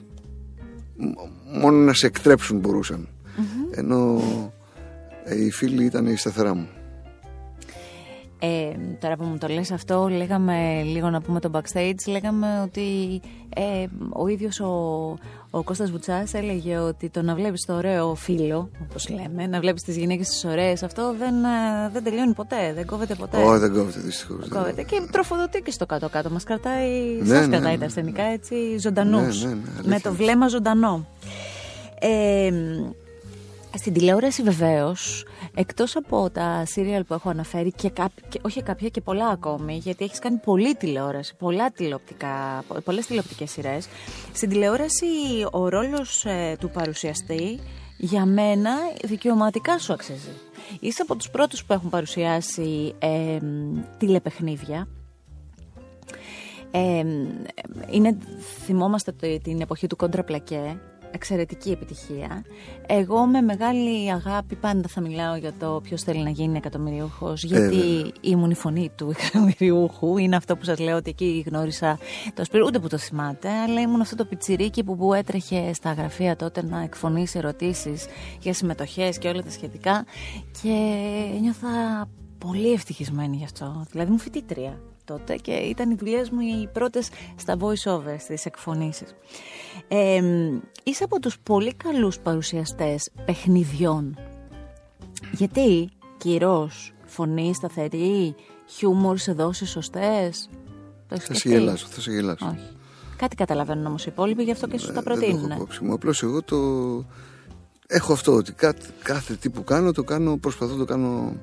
[1.53, 2.61] μόνο να σε εκτρέψουν
[3.71, 4.21] ενώ
[5.23, 6.67] ε, οι φίλοι ήταν η σταθερά μου
[8.39, 13.21] ε, τώρα που μου το λες αυτό, λέγαμε λίγο να πούμε το backstage, λέγαμε ότι
[13.55, 14.69] ε, ο ίδιος ο,
[15.55, 19.83] ο Κώστας Βουτσάς έλεγε ότι το να βλέπεις το ωραίο φίλο, όπως λέμε, να βλέπεις
[19.83, 23.37] τις γυναίκες τις ωραίες, αυτό δεν, ε, δεν τελειώνει ποτέ, δεν κόβεται ποτέ.
[23.37, 24.47] Όχι, δεν κόβεται δυστυχώς.
[24.47, 26.29] Κόβεται και τροφοδοτεί και στο κάτω-κάτω.
[26.29, 26.89] Μας κρατάει,
[27.19, 27.79] ναι, σας ναι, κρατάει ναι.
[27.79, 31.07] τα ασθενικά έτσι ζωντανούς, ναι, με το βλέμμα ζωντανό.
[31.99, 32.51] Ε,
[33.77, 37.91] στην τηλεόραση βεβαίως, εκτός από τα σύριαλ που έχω αναφέρει και,
[38.29, 43.51] και όχι κάποια και πολλά ακόμη, γιατί έχεις κάνει πολλή τηλεόραση, πολλά τηλεοπτικά, πολλές τηλεοπτικές
[43.51, 43.87] σειρές,
[44.33, 45.05] στην τηλεόραση
[45.51, 47.59] ο ρόλος ε, του παρουσιαστή
[47.97, 48.71] για μένα
[49.03, 50.31] δικαιωματικά σου αξίζει.
[50.79, 53.37] Είσαι από τους πρώτους που έχουν παρουσιάσει ε,
[53.97, 54.87] τηλεπαιχνίδια,
[56.75, 57.03] ε,
[57.89, 58.17] είναι,
[58.65, 59.11] θυμόμαστε
[59.43, 60.79] την εποχή του Κόντρα Πλακέ
[61.13, 62.43] εξαιρετική επιτυχία.
[62.87, 67.47] Εγώ με μεγάλη αγάπη πάντα θα μιλάω για το ποιος θέλει να γίνει εκατομμυριούχος, ε,
[67.47, 70.17] γιατί ήμουν η φωνή του εκατομμυριούχου.
[70.17, 71.97] Είναι αυτό που σας λέω ότι εκεί γνώρισα
[72.33, 75.93] το σπίτι, ούτε που το θυμάται, αλλά ήμουν αυτό το πιτσιρίκι που, που έτρεχε στα
[75.93, 78.05] γραφεία τότε να εκφωνήσει ερωτήσεις
[78.39, 80.05] για συμμετοχές και όλα τα σχετικά.
[80.61, 80.75] Και
[81.41, 81.69] νιώθα
[82.37, 83.85] πολύ ευτυχισμένη γι' αυτό.
[83.91, 88.45] Δηλαδή, μου φοιτήτρια τότε και ήταν οι δουλειές μου οι πρώτες στα voice over, στις
[88.45, 89.15] εκφωνήσεις.
[89.87, 90.21] Ε,
[90.83, 94.17] είσαι από τους πολύ καλούς παρουσιαστές παιχνιδιών.
[95.31, 98.35] Γιατί κυρός, φωνής σταθερή,
[98.65, 100.49] χιούμορ σε δόσεις σωστές.
[101.07, 102.45] θα σε γελάσω, θα σε γελάσω.
[102.45, 102.69] Όχι.
[103.15, 105.47] Κάτι καταλαβαίνουν όμως οι υπόλοιποι, γι' αυτό και σου τα προτείνουν.
[105.47, 105.93] Δεν το μου.
[105.93, 106.57] Απλώς εγώ το...
[107.87, 111.33] Έχω αυτό ότι κάθε, κάθε τι που κάνω το κάνω, προσπαθώ να το κάνω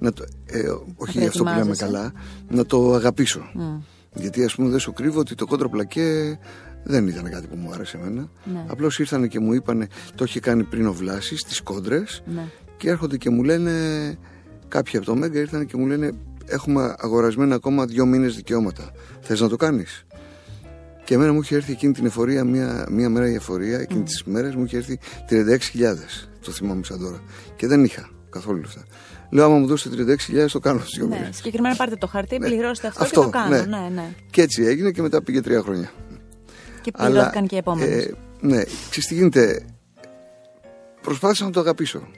[0.00, 0.60] να το, ε,
[0.96, 2.12] όχι για αυτό που λέμε καλά,
[2.48, 3.40] να το αγαπήσω.
[3.54, 3.82] Mm.
[4.14, 6.38] Γιατί ας πούμε δεν σου κρύβω ότι το κόντρο πλακέ
[6.84, 8.28] δεν ήταν κάτι που μου άρεσε εμένα.
[8.52, 8.64] Ναι.
[8.66, 12.22] Απλώς ήρθαν και μου είπαν, το είχε κάνει πριν ο Βλάσης στι κόντρες.
[12.26, 12.44] Ναι.
[12.76, 13.72] και έρχονται και μου λένε
[14.68, 16.12] κάποιοι από το Μέγκα ήρθαν και μου λένε
[16.46, 18.90] έχουμε αγορασμένα ακόμα δύο μήνες δικαιώματα
[19.20, 20.06] θες να το κάνεις;
[21.04, 24.04] Και εμένα μου είχε έρθει εκείνη την εφορία, μία, μία μέρα η εφορία, εκείνη mm.
[24.04, 24.98] τις μέρες μου είχε έρθει
[25.28, 25.38] 36.000,
[26.44, 27.22] το θυμάμαι σαν τώρα.
[27.56, 28.84] Και δεν είχα καθόλου αυτά.
[29.30, 31.36] Λέω, άμα μου δώσετε 36.000, το κάνω στις δύο ναι, μέρες.
[31.36, 32.46] Συγκεκριμένα πάρτε το χαρτί, ναι.
[32.46, 33.48] πληρώστε αυτό, αυτό, και το κάνω.
[33.48, 33.62] Ναι.
[33.62, 33.88] ναι.
[33.94, 35.90] Ναι, Και έτσι έγινε και μετά πήγε τρία χρόνια.
[36.80, 38.04] Και πληρώθηκαν και οι επόμενες.
[38.04, 39.66] Ε, ναι, ξέρεις τι γίνεται.
[41.02, 42.08] Προσπάθησα να το αγαπήσω.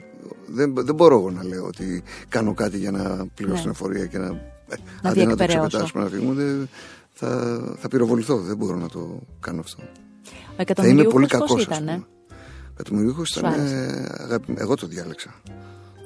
[0.47, 3.61] Δεν, δεν μπορώ εγώ να λέω ότι κάνω κάτι για να πληρώσω ναι.
[3.61, 4.51] την εφορία και να.
[5.01, 6.67] Να αντί να το ξεπετάσουμε να φύγουμε
[7.13, 8.37] θα, θα πυροβοληθώ.
[8.37, 9.83] Δεν μπορώ να το κάνω αυτό.
[10.57, 11.63] Ο θα είμαι πολύ κακός.
[11.63, 12.07] ήταν, ε; ήταν.
[14.17, 15.33] Αγάπη, εγώ το διάλεξα.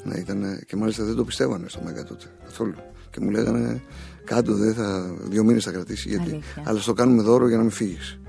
[0.07, 2.75] Ναι, ήταν, και μάλιστα δεν το πιστεύανε στο Μέγα τότε καθόλου.
[3.09, 3.81] Και μου λέγανε
[4.23, 6.09] κάτω, δεν θα, δύο μήνες θα κρατήσει.
[6.09, 6.63] Γιατί, Αλήθεια.
[6.65, 8.19] αλλά στο κάνουμε δώρο για να μην φύγεις.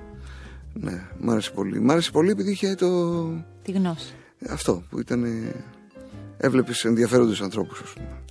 [0.73, 1.81] Ναι, μ' άρεσε πολύ.
[1.81, 3.23] Μ' άρεσε πολύ επειδή είχε το.
[3.63, 4.15] Τη γνώση.
[4.49, 5.25] Αυτό που ήταν.
[6.37, 8.23] Έβλεπες ενδιαφέροντου ανθρώπους, ας πούμε.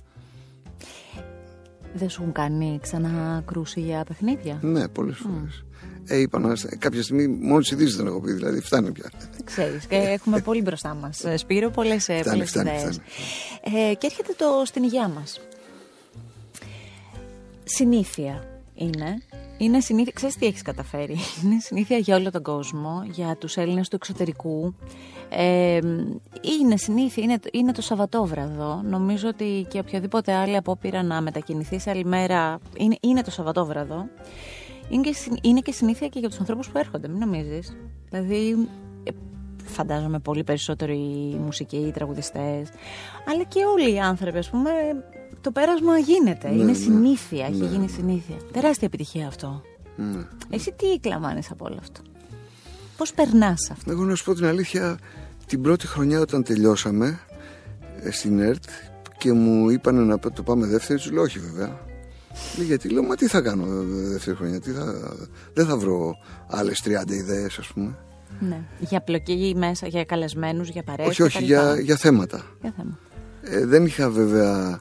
[1.94, 5.64] Δεν σου έχουν κάνει ξανά κρούση για παιχνίδια; Ναι, πολλές φορές.
[6.08, 9.10] Ε, είπα να, κάποια στιγμή μόνο τι ειδήσει δεν έχω πει, δηλαδή φτάνει πια.
[9.44, 11.24] Ξέρεις, και έχουμε πολύ μπροστά μας.
[11.24, 13.00] Ε, Σπύρο, πολλές ιδέες.
[13.62, 15.40] Ε, και έρχεται το στην υγεία μας.
[17.64, 19.22] Συνήθεια είναι.
[19.58, 23.88] Είναι συνήθεια, ξέρεις τι έχεις καταφέρει, είναι συνήθεια για όλο τον κόσμο, για τους Έλληνες
[23.88, 24.74] του εξωτερικού,
[25.28, 25.78] ε,
[26.60, 28.82] είναι συνήθεια, είναι, είναι το Σαββατόβραδο.
[28.84, 34.08] Νομίζω ότι και οποιαδήποτε άλλη απόπειρα να μετακινηθείς σε άλλη μέρα είναι, είναι το Σαββατόβραδο.
[34.90, 37.76] Είναι και, είναι και συνήθεια και για τους ανθρώπους που έρχονται, μην νομίζεις.
[38.10, 38.68] Δηλαδή,
[39.04, 39.10] ε,
[39.64, 42.68] φαντάζομαι πολύ περισσότερο οι μουσικοί, οι τραγουδιστές,
[43.28, 44.70] αλλά και όλοι οι άνθρωποι, ας πούμε,
[45.40, 46.48] το πέρασμα γίνεται.
[46.48, 47.88] Ναι, είναι ναι, συνήθεια, έχει ναι, γίνει ναι.
[47.88, 48.36] συνήθεια.
[48.52, 49.62] Τεράστια επιτυχία αυτό.
[49.96, 50.26] Ναι.
[50.50, 52.00] Εσύ τι κλαμβάνεις από όλο αυτό;
[52.96, 54.98] Πώς περνάς αυτό; Εγώ να σου πω την αλήθεια,
[55.46, 57.20] την πρώτη χρονιά όταν τελειώσαμε
[58.02, 58.64] ε, στην ΕΡΤ
[59.18, 61.86] και μου είπαν να το πάμε δεύτερη, τους λέω όχι βέβαια.
[62.66, 65.16] Γιατί λέω, μα τι θα κάνω δεύτερη χρονιά, τι θα...
[65.54, 66.14] δεν θα βρω
[66.48, 67.96] άλλες 30 ιδέες, ας πούμε.
[68.40, 68.60] Ναι.
[68.78, 71.06] Για πλοκή μέσα, για καλεσμένους, για παρέα.
[71.06, 72.44] Όχι, όχι, για, για θέματα.
[72.60, 72.98] Για θέμα.
[73.42, 74.80] Ε, δεν είχα βέβαια.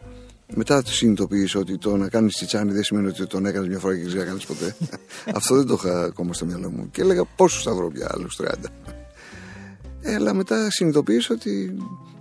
[0.55, 3.97] Μετά το συνειδητοποίησα ότι το να κάνεις τσιτσάνι δεν σημαίνει ότι τον έκανες μια φορά
[3.97, 4.75] και δεν κάνει ποτέ.
[5.37, 6.89] Αυτό δεν το είχα ακόμα στο μυαλό μου.
[6.91, 8.53] Και έλεγα πόσους θα βρω πια, άλλους 30.
[10.01, 11.77] Ε, αλλά μετά συνειδητοποίησα ότι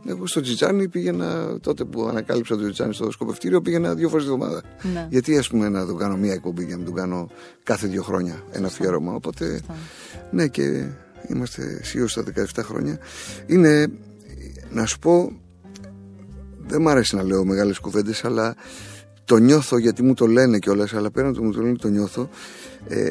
[0.09, 4.33] εγώ στο Τζιτζάνι πήγαινα τότε που ανακάλυψα το Τζιτζάνι στο σκοπευτήριο πήγαινα δύο φορές τη
[4.33, 4.63] εβδομάδα.
[4.95, 5.07] Ναι.
[5.11, 7.31] Γιατί ας πούμε να το κάνω μία εκπομπή και να το κάνω
[7.63, 9.15] κάθε δύο χρόνια ένα αφιέρωμα.
[9.15, 9.61] Οπότε
[10.31, 10.87] ναι και
[11.29, 12.99] είμαστε σίγουρα στα 17 χρόνια.
[13.47, 13.89] Είναι
[14.71, 15.33] να σου πω
[16.67, 18.55] δεν μ' αρέσει να λέω μεγάλες κουβέντες, αλλά
[19.25, 20.95] το νιώθω γιατί μου το λένε κιόλας.
[20.95, 22.29] Αλλά πέραν του μου το λένε το νιώθω.
[22.89, 23.09] Ε,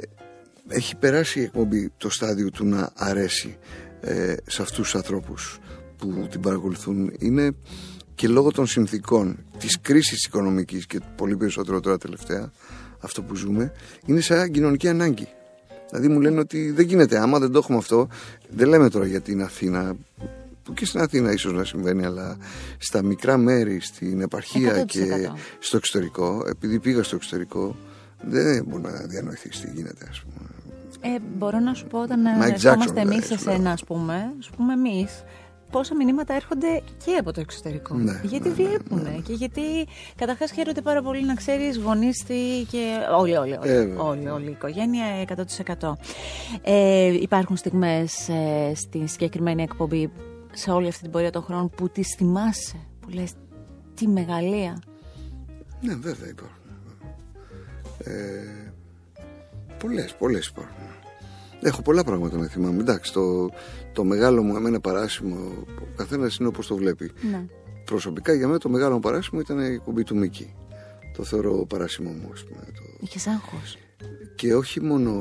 [0.67, 3.57] έχει περάσει η εκπομπή το στάδιο του να αρέσει
[4.01, 5.59] ε, σε αυτούς τους ανθρώπους
[6.07, 7.51] που την παρακολουθούν είναι
[8.15, 12.51] και λόγω των συνθήκων της κρίσης οικονομικής και πολύ περισσότερο τώρα τελευταία
[12.99, 13.71] αυτό που ζούμε
[14.05, 15.27] είναι σαν κοινωνική ανάγκη.
[15.89, 18.07] Δηλαδή μου λένε ότι δεν γίνεται άμα δεν το έχουμε αυτό
[18.49, 19.95] δεν λέμε τώρα για την Αθήνα
[20.63, 22.37] που και στην Αθήνα ίσως να συμβαίνει αλλά
[22.77, 25.29] στα μικρά μέρη στην επαρχία και
[25.59, 27.75] στο εξωτερικό επειδή πήγα στο εξωτερικό
[28.21, 30.49] δεν μπορεί να διανοηθεί τι γίνεται ας πούμε.
[31.01, 35.23] Ε, μπορώ να σου πω όταν ερχόμαστε εμείς σε σένα, ας πούμε, ας πούμε εμείς,
[35.75, 37.95] πόσα μηνύματα έρχονται και από το εξωτερικό.
[37.95, 39.61] Ναι, γιατί ναι, βλέπουν ναι, και γιατί
[40.15, 44.51] καταρχάς χαίρονται πάρα πολύ να ξέρεις γονίστη και όλοι, όλοι, όλοι, ε, όλοι, όλοι, η
[44.51, 45.05] οικογένεια
[45.79, 45.93] 100%.
[46.61, 50.11] Ε, υπάρχουν στιγμές ε, στη συγκεκριμένη εκπομπή
[50.51, 53.33] σε όλη αυτή την πορεία των χρόνων που τις θυμάσαι, που λες
[53.93, 54.81] τι μεγαλεία.
[55.81, 56.63] Ναι, βέβαια υπάρχουν.
[57.97, 58.73] Ε,
[59.79, 60.73] πολλές, πολλές υπάρχουν.
[61.61, 62.79] Έχω πολλά πράγματα να θυμάμαι.
[62.79, 63.49] Εντάξει, το,
[63.93, 65.35] το μεγάλο μου εμένα παράσημο,
[65.81, 67.11] ο καθένας είναι όπως το βλέπει.
[67.31, 67.45] Ναι.
[67.85, 70.53] Προσωπικά για μένα το μεγάλο μου παράσημο ήταν η κουμπί του Μίκη.
[71.17, 72.61] Το θεωρώ παράσημο μου, ας πούμε.
[72.65, 72.97] Το...
[72.99, 73.77] Είχες άγχος.
[74.35, 75.11] Και όχι μόνο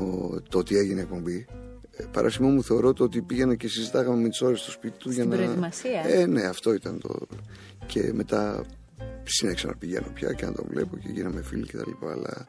[0.49, 1.45] το ότι έγινε εκπομπή.
[1.91, 5.11] Ε, παράσημο μου θεωρώ το ότι πήγαινα και συζητάγαμε με τις ώρες στο σπίτι του
[5.11, 5.43] Στην για να.
[5.43, 6.01] Προετοιμασία.
[6.05, 7.27] Ε, ναι, αυτό ήταν το.
[7.85, 8.65] Και μετά
[9.31, 12.05] συνέχισα να πηγαίνω πια και να τον βλέπω και γίναμε φίλοι κτλ.
[12.11, 12.47] Αλλά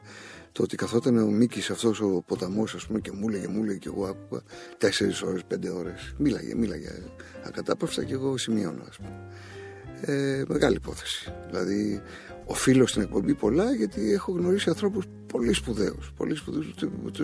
[0.51, 3.77] το ότι καθόταν ο Μίκης αυτός ο ποταμός, ας πούμε, και μου έλεγε, μου έλεγε
[3.77, 4.41] και εγώ άκουγα
[4.77, 6.13] τέσσερις ώρες, πέντε ώρες.
[6.17, 6.91] Μίλαγε, μίλαγε
[7.43, 9.27] ακατάπαυστα και εγώ σημείωνα, ας πούμε.
[10.01, 11.33] Ε, μεγάλη υπόθεση.
[11.47, 12.01] Δηλαδή,
[12.45, 15.97] οφείλω στην εκπομπή πολλά γιατί έχω γνωρίσει ανθρώπους πολύ σπουδαίου.
[16.17, 16.63] Πολύ σπουδαίου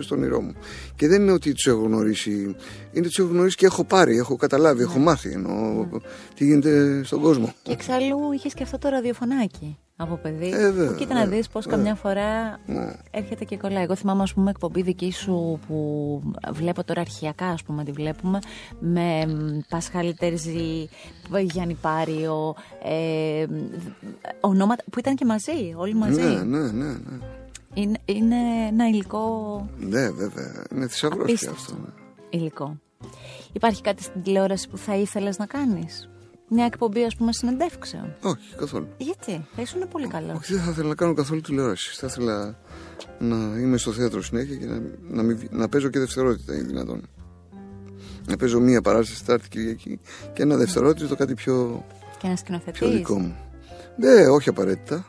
[0.02, 0.54] στον όνειρό μου.
[0.96, 2.54] Και δεν είναι ότι τους έχω γνωρίσει, είναι
[2.92, 5.04] ότι τους έχω γνωρίσει και έχω πάρει, έχω καταλάβει, έχω ναι.
[5.04, 5.32] μάθει.
[5.32, 5.98] Εννοώ ναι.
[6.34, 7.54] τι γίνεται στον κόσμο.
[7.62, 9.78] Και εξάλλου είχες και αυτό το ραδιοφωνάκι.
[9.96, 10.48] από παιδί.
[10.48, 11.78] Ε, βέβαια, που κοίτα να βέβαια, δεις πως βέβαια.
[11.78, 12.92] καμιά φορά Ναι.
[13.10, 13.82] έρχεται και κολλάει.
[13.82, 15.76] Εγώ θυμάμαι, ας πούμε, εκπομπή δική σου που
[16.52, 18.38] βλέπω τώρα αρχιακά, ας πούμε, τη βλέπουμε
[18.78, 20.88] με μ, Πασχάλη Τερζή,
[21.52, 23.46] Γιάννη Πάριο, ε,
[24.40, 26.20] ονόματα που ήταν και μαζί, όλοι μαζί.
[26.20, 27.18] Ναι, ναι, ναι, ναι.
[27.74, 28.36] Είναι, είναι
[28.68, 30.64] ένα υλικό Ναι, βέβαια.
[30.74, 31.74] Είναι θησαυρός και απίστευτο αυτό.
[31.74, 31.88] ναι.
[32.30, 32.78] υλικό.
[33.52, 36.08] Υπάρχει κάτι στην τηλεόραση που θα ήθελες να κάνεις;
[36.48, 38.86] Μια εκπομπή, ας πούμε, συνεντεύξεων; Όχι, καθόλου.
[38.98, 40.36] Γιατί, θα ήσουν πολύ καλός.
[40.36, 41.94] Όχι, δεν θα ήθελα να κάνω καθόλου τηλεόραση.
[41.96, 42.58] Θα ήθελα
[43.18, 46.62] να είμαι στο θέατρο συνέχεια και να, να, μην βγει- να παίζω και δευτερότητα, είναι
[46.66, 47.02] δυνατόν.
[48.26, 50.00] Να παίζω μία παράσταση Τετάρτη Κυριακή
[50.32, 51.84] και ένα δευτερότητο κάτι πιο,
[52.18, 52.88] Και να πιο σκηνοθετείς.
[52.90, 53.36] δικό μου.
[53.96, 55.06] Ναι, όχι απαραίτητα.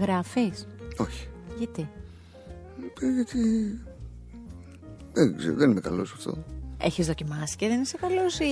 [0.00, 0.66] Γράφεις.
[0.96, 1.28] Όχι.
[1.58, 1.88] Γιατί;
[3.00, 3.38] Ε, γιατί.
[5.12, 6.44] Δεν, ξέρω, δεν είμαι καλός σε αυτό.
[6.78, 8.44] Έχεις δοκιμάσει και δεν είσαι καλός ή...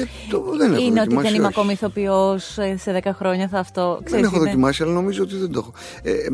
[0.00, 1.54] Ε, το, δεν έχω είναι ότι δοκιμάσει, δεν είμαι όχι.
[1.56, 3.94] ακόμη ηθοποιός ε, σε 10 χρόνια θα αυτό...
[3.94, 5.72] Δεν Ξέρεις, έχω είναι- δοκιμάσει, αλλά νομίζω ότι δεν το έχω.
[6.02, 6.30] Ε, ε, ε,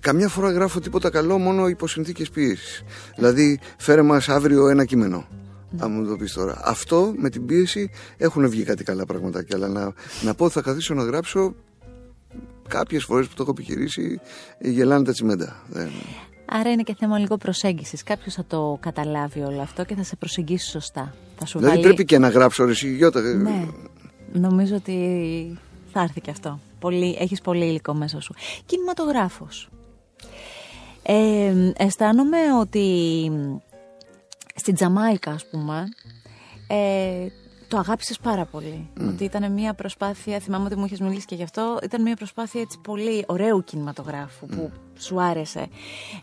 [0.00, 2.82] καμιά φορά γράφω τίποτα καλό μόνο υπό συνθήκες πίεσης.
[3.16, 5.26] Δηλαδή, φέρε μας αύριο ένα κείμενο.
[5.78, 6.60] Αν μου το πεις τώρα.
[6.64, 9.56] Αυτό με την πίεση έχουν βγει κάτι καλά πραγματάκια.
[9.56, 11.54] Αλλά να, να πω ότι θα καθίσω να γράψω
[12.68, 14.20] κάποιες φορές που το έχω επιχειρήσει
[14.58, 15.62] ε, γελάνε τα τσιμέντα.
[15.68, 15.90] Δεν...
[16.48, 18.02] Άρα είναι και θέμα λίγο προσέγγισης.
[18.02, 21.14] Κάποιος θα το καταλάβει όλο αυτό και θα σε προσεγγίσει σωστά.
[21.38, 21.86] Θα σου Δηλαδή βάλει...
[21.86, 23.18] πρέπει και να γράψω ρε εσύ, Γιώτα.
[23.20, 23.66] ε, Ναι,
[24.32, 25.58] νομίζω ότι
[25.92, 26.60] θα έρθει και αυτό.
[26.78, 28.34] Πολύ, έχεις πολύ υλικό μέσα σου.
[28.66, 29.68] Κινηματογράφος.
[31.02, 32.86] Ε, αισθάνομαι ότι
[34.54, 35.84] στην Τζαμάικα, ας πούμε,
[36.66, 37.26] ε,
[37.68, 38.90] το αγάπησες πάρα πολύ.
[39.08, 42.60] Ότι ήταν μια προσπάθεια, θυμάμαι ότι μου είχες μιλήσει και γι' αυτό, ήταν μια προσπάθεια
[42.60, 45.66] έτσι πολύ ωραίου κινηματογράφου που σου άρεσε.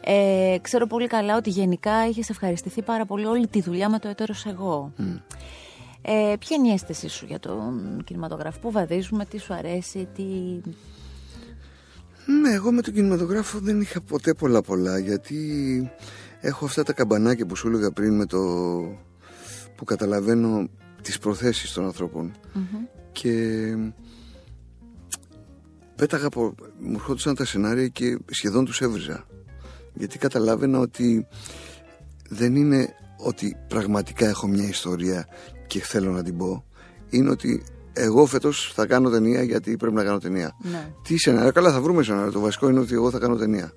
[0.04, 4.08] Ε, ξέρω πολύ καλά ότι γενικά είχες ευχαριστηθεί πάρα πολύ όλη τη δουλειά με το
[4.08, 4.94] έτερος εγώ.
[6.02, 10.24] Ε, ποια είναι η αίσθησή σου για τον κινηματογράφο, πού βαδίζουμε, τι σου αρέσει, τι...
[12.42, 15.38] Ναι, εγώ με τον κινηματογράφο δεν είχα ποτέ πολλά πολλά γιατί
[16.42, 18.40] έχω αυτά τα καμπανάκια που σου έλεγα πριν με το
[19.76, 20.70] που καταλαβαίνω
[21.04, 22.32] τις προθέσεις των ανθρώπων
[23.12, 23.34] και
[25.96, 29.26] πέταγα από, μου ερχόντουσαν τα σενάρια και σχεδόν τους έβριζα
[29.94, 31.28] γιατί καταλάβαινα ότι
[32.30, 32.88] δεν είναι
[33.18, 35.28] ότι πραγματικά έχω μια ιστορία
[35.68, 36.66] και θέλω να την πω
[37.10, 40.94] είναι ότι εγώ φέτος θα κάνω ταινία γιατί πρέπει να κάνω ταινία Ναι.
[41.04, 42.32] τι σενάριο, καλά θα βρούμε σενάριο.
[42.32, 43.74] Το βασικό είναι ότι εγώ θα κάνω ταινία.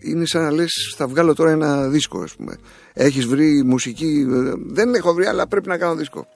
[0.00, 2.56] Είναι σαν να λες, θα βγάλω τώρα ένα δίσκο, ας πούμε.
[2.92, 4.26] Έχεις βρει μουσική.
[4.30, 6.26] ε, Δεν έχω βρει, αλλά πρέπει να κάνω δίσκο.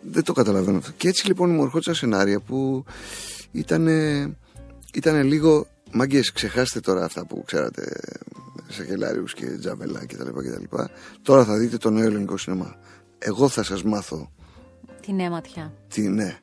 [0.00, 0.92] Δεν το καταλαβαίνω αυτό.
[0.96, 2.84] Και έτσι λοιπόν μου ερχόντουσαν σενάρια που
[3.52, 3.88] ήταν,
[4.94, 5.66] ήταν λίγο.
[5.92, 8.00] Μάγκε, ξεχάστε τώρα αυτά που ξέρατε
[8.68, 10.28] σε γελάριου και τζαβελά κτλ.
[11.22, 12.76] Τώρα θα δείτε το νέο ελληνικό σινεμά.
[13.18, 14.30] Εγώ θα σας μάθω
[15.00, 15.72] Τη νέα ματιά.
[15.88, 16.38] τι ναι.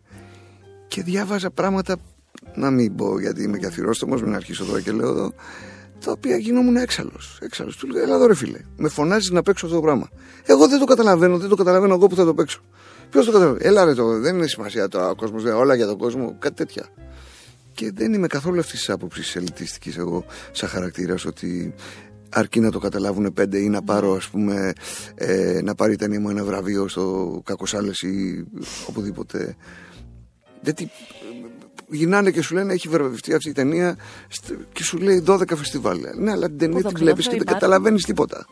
[0.88, 1.98] Και διάβαζα πράγματα,
[2.56, 5.34] να μην πω γιατί είμαι καθυρόστομος, μην αρχίσω τώρα και λέω εδώ,
[6.06, 7.40] τα οποία γινόμουν έξαλλος.
[7.42, 7.76] Έξαλλος.
[7.78, 10.10] Του λέω, έλα εδώ ρε φίλε, με φωνάζεις να παίξω αυτό το πράγμα.
[10.44, 12.62] Εγώ δεν το καταλαβαίνω, δεν το καταλαβαίνω εγώ που θα το παίξω.
[13.10, 15.86] Ποιος το καταλαβαίνει; Έλα ρε, το, δεν είναι σημασία τώρα ο κόσμος, δεν- όλα για
[15.86, 16.86] τον κόσμο, κάτι τέτοια.
[17.74, 21.74] Και δεν είμαι καθόλου αυτής της άποψης ελιτιστικής εγώ, σαν χαρακτήρας, ότι
[22.30, 24.74] αρκεί να το καταλάβουν πέντε ή να πάρω, ας πούμε,
[25.16, 28.46] ε, να πάρει η ταινία μου ένα βραβείο στο Κακοσάλες ή
[28.90, 29.56] οπουδήποτε.
[30.62, 31.47] Γιατί ε,
[31.90, 36.00] γυρνάνε και σου λένε έχει βραβευτεί αυτή η ταινία στο- και σου λέει 12 φεστιβάλ.
[36.18, 37.60] Ναι, αλλά την ταινία το την βλέπεις ξέρω, και δεν υπάρχουν.
[37.60, 38.46] καταλαβαίνεις τίποτα.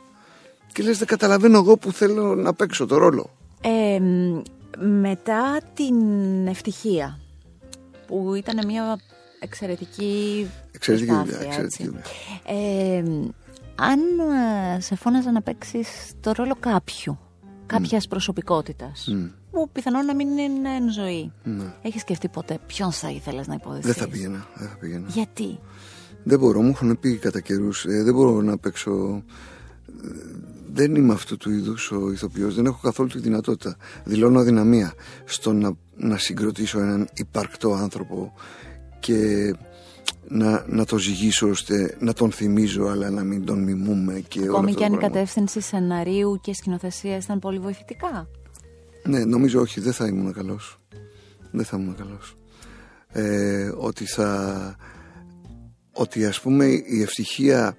[0.73, 3.29] Και λες δεν καταλαβαίνω εγώ που θέλω να παίξω το ρόλο.
[3.61, 4.41] Ε, μ,
[5.01, 5.95] μετά την
[6.47, 7.19] ευτυχία,
[8.07, 8.99] που ήταν μια
[9.39, 11.99] εξαιρετική Εξαιρετική δουλειά, προσπάθεια, εξαιρετική έτσι.
[12.47, 12.95] δουλειά.
[12.97, 13.03] Ε,
[13.75, 13.99] αν
[14.77, 15.88] ε, σε φώναζα να παίξεις
[16.19, 17.19] το ρόλο κάποιου,
[17.65, 19.07] κάποιας προσωπικότητας,
[19.55, 21.31] που πιθανόν να μην είναι εν ζωή,
[21.81, 24.47] έχεις σκεφτεί ποτέ ποιον θα ήθελες να υποδεχθείς; Δεν θα πήγαινα.
[24.55, 25.07] Δεν θα πήγαινα.
[25.09, 25.59] Γιατί;
[26.23, 27.85] Δεν μπορώ, μου έχουν πει κατά καιρούς.
[27.87, 29.23] δεν μπορώ να παίξω.
[30.03, 30.07] ε,
[30.73, 32.55] Δεν είμαι αυτού του είδους ο ηθοποιός.
[32.55, 33.77] Δεν έχω καθόλου τη δυνατότητα.
[34.03, 34.93] Δηλώνω αδυναμία
[35.25, 38.33] στο να, να συγκροτήσω έναν υπαρκτό άνθρωπο
[38.99, 39.53] και
[40.27, 44.49] να, να το ζυγίσω ώστε να τον θυμίζω αλλά να μην τον μιμούμε και όλο
[44.51, 45.13] Ακόμη αυτό και το αν η πράγμα.
[45.17, 48.27] κατεύθυνση σεναρίου και σκηνοθεσίας ήταν πολύ βοηθητικά.
[49.07, 50.79] Ναι, νομίζω όχι, δεν θα ήμουν καλός.
[51.51, 52.37] Δεν θα ήμουν καλός.
[53.11, 54.75] Ε, ότι θα.
[55.91, 57.77] Ότι ας πούμε η ευτυχία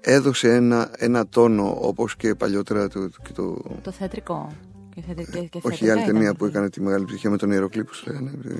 [0.00, 4.52] έδωσε ένα, ένα τόνο όπως και παλιότερα το, και το, Το θεατρικό.
[4.94, 6.36] Και θεατρικά- και όχι η θεατρικά άλλη ταινία ήταν.
[6.36, 8.52] που έκανε τη μεγάλη ψυχία με τον Ιεροκλή που σου λέγανε ε,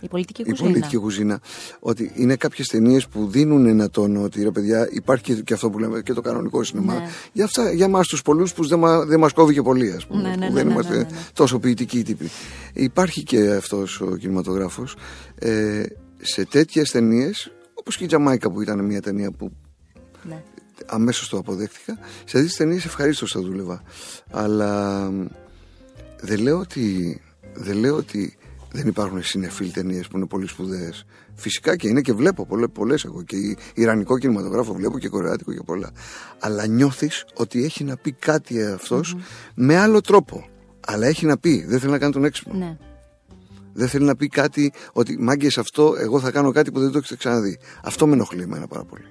[0.00, 0.68] Η πολιτική η κουζίνα.
[0.68, 1.40] πολιτική κουζίνα
[1.80, 5.70] ότι είναι κάποιες ταινίες που δίνουν ένα τόνο ότι ρε παιδιά υπάρχει και, και αυτό
[5.70, 7.08] που λέμε και το κανονικό σινεμά Ναι.
[7.32, 10.06] για, αυτά, για εμάς τους πολλούς που δεν, μα, δεν μας κόβει και πολύ ας
[10.06, 11.16] πούμε Ναι, ναι, που ναι, δεν ναι, είμαστε ναι, ναι, ναι.
[11.32, 12.28] τόσο ποιητικοί τύποι
[12.72, 14.96] υπάρχει και αυτός ο κινηματογράφος
[15.38, 15.82] ε,
[16.20, 19.52] σε τέτοιες ταινίες, όπως και η Τζαμάικα που ήταν μια ταινία που
[20.28, 20.42] Ναι.
[20.86, 23.82] αμέσως το αποδέχτηκα, σε τέτοιες ταινίες ευχαρίστως θα δούλευα.
[24.30, 25.26] Αλλά μ,
[26.20, 27.20] δεν λέω ότι,
[27.54, 28.36] δεν λέω ότι
[28.72, 31.04] δεν υπάρχουν συνεφίλ ταινίες που είναι πολύ σπουδαίες.
[31.34, 33.22] Φυσικά και είναι και βλέπω πολλέ εγώ.
[33.22, 35.90] Και Ιρανικό κινηματογράφο βλέπω και Κορεάτικο και πολλά.
[36.38, 39.16] Αλλά νιώθεις ότι έχει να πει κάτι αυτός
[39.54, 40.48] με άλλο τρόπο.
[40.86, 41.64] Αλλά έχει να πει.
[41.64, 42.58] Δεν θέλει να κάνει τον έξυπνο.
[42.58, 42.76] Ναι.
[43.72, 46.98] Δεν θέλει να πει κάτι ότι μάγκες αυτό, εγώ θα κάνω κάτι που δεν το
[46.98, 47.58] έχετε ξαναδεί.
[47.82, 49.06] Αυτό με ενοχλεί εμένα πάρα πολύ.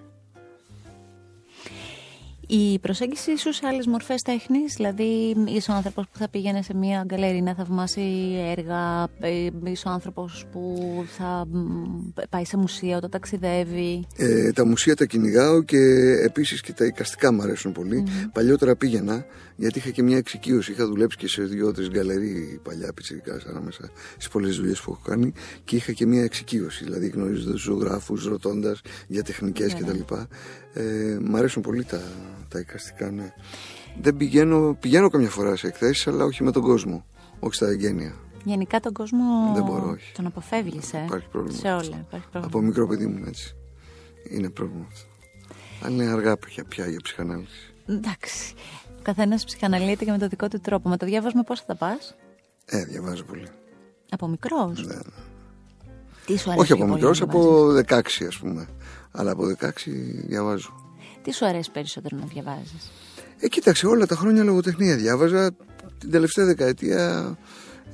[2.50, 6.74] Η προσέγγιση σου σε άλλες μορφές τέχνης, δηλαδή είσαι ο άνθρωπος που θα πήγαινε σε
[6.74, 10.76] μια γκαλερί να θαυμάσει έργα, ε, είσαι ο άνθρωπος που
[11.18, 14.08] θα μ, πάει σε μουσεία όταν ταξιδεύει.
[14.18, 15.78] Ε, τα μουσεία τα κυνηγάω και
[16.24, 18.04] επίσης και τα εικαστικά μου αρέσουν πολύ.
[18.34, 19.26] Παλιότερα πήγαινα
[19.56, 20.72] γιατί είχα και μια εξοικείωση.
[20.72, 25.34] Είχα δουλέψει και σε δύο-τρεις γκαλερί παλιά πιτσυρικά ανάμεσα στις πολλές δουλειές που έχω κάνει
[25.64, 26.84] και είχα και μια εξοικείωση.
[26.84, 30.14] Δηλαδή γνωρίζοντας του ζωγράφους, ρωτώντας για τεχνικές κτλ.
[30.74, 32.02] Ε, μ' αρέσουν πολύ τα,
[32.48, 33.34] τα εικαστικά, ναι.
[34.02, 37.06] Δεν πηγαίνω, πηγαίνω καμιά φορά σε εκθέσεις, αλλά όχι με τον κόσμο.
[37.40, 38.14] Όχι στα εγγένεια.
[38.44, 40.12] Γενικά τον κόσμο Δεν μπορώ, όχι.
[40.14, 41.58] τον αποφεύγεις, ε; Υπάρχει πρόβλημα.
[41.58, 41.82] Σε όλα.
[42.08, 42.46] Υπάρχει πρόβλημα.
[42.46, 43.56] Από μικρό παιδί μου έτσι.
[44.30, 45.08] Είναι πρόβλημα αυτό.
[45.86, 47.74] Αλλά είναι αργά πια, πια για ψυχανάλυση.
[47.86, 48.54] Εντάξει.
[48.98, 50.90] Ο καθένας ψυχαναλύεται και με το δικό του τρόπο.
[50.90, 52.16] Με το διάβασμα πώς θα τα πας;
[52.66, 53.48] Ε, διαβάζω πολύ.
[54.10, 55.02] Από μικρός; Ναι, ναι.
[56.26, 58.68] Τι σου αρέσει Όχι πιο από πολύ μικρός, να διαβάζεις; από 16 ας πούμε.
[59.12, 59.92] Αλλά από 16
[60.28, 60.87] διαβάζω.
[61.28, 62.92] Τι σου αρέσει περισσότερο να διαβάζεις;
[63.40, 65.52] Ε, κοίταξε, όλα τα χρόνια λογοτεχνία διάβαζα.
[65.98, 67.38] Την τελευταία δεκαετία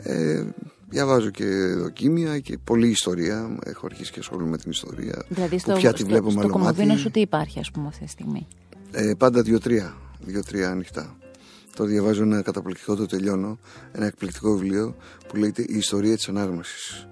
[0.04, 0.44] ε,
[0.90, 1.46] διαβάζω και
[1.78, 3.58] δοκίμια και πολλή ιστορία.
[3.66, 5.26] Έχω αρχίσει και ασχολούμαι με την ιστορία.
[5.30, 7.00] Δηλαδή που στο, πια τη στο, βλέπω με στο άλλο κομμωδίνο μάτι.
[7.00, 8.48] σου τι υπάρχει, ας πούμε, αυτή τη στιγμή;
[8.92, 9.96] Ε, πάντα δύο-τρία.
[10.26, 11.18] Δύο-τρία ανοιχτά.
[11.76, 13.60] Το διαβάζω ένα καταπληκτικό, το τελειώνω.
[13.92, 14.96] Ένα εκπληκτικό βιβλίο
[15.28, 17.08] που λέγεται Η ιστορία της ανάγνωσης.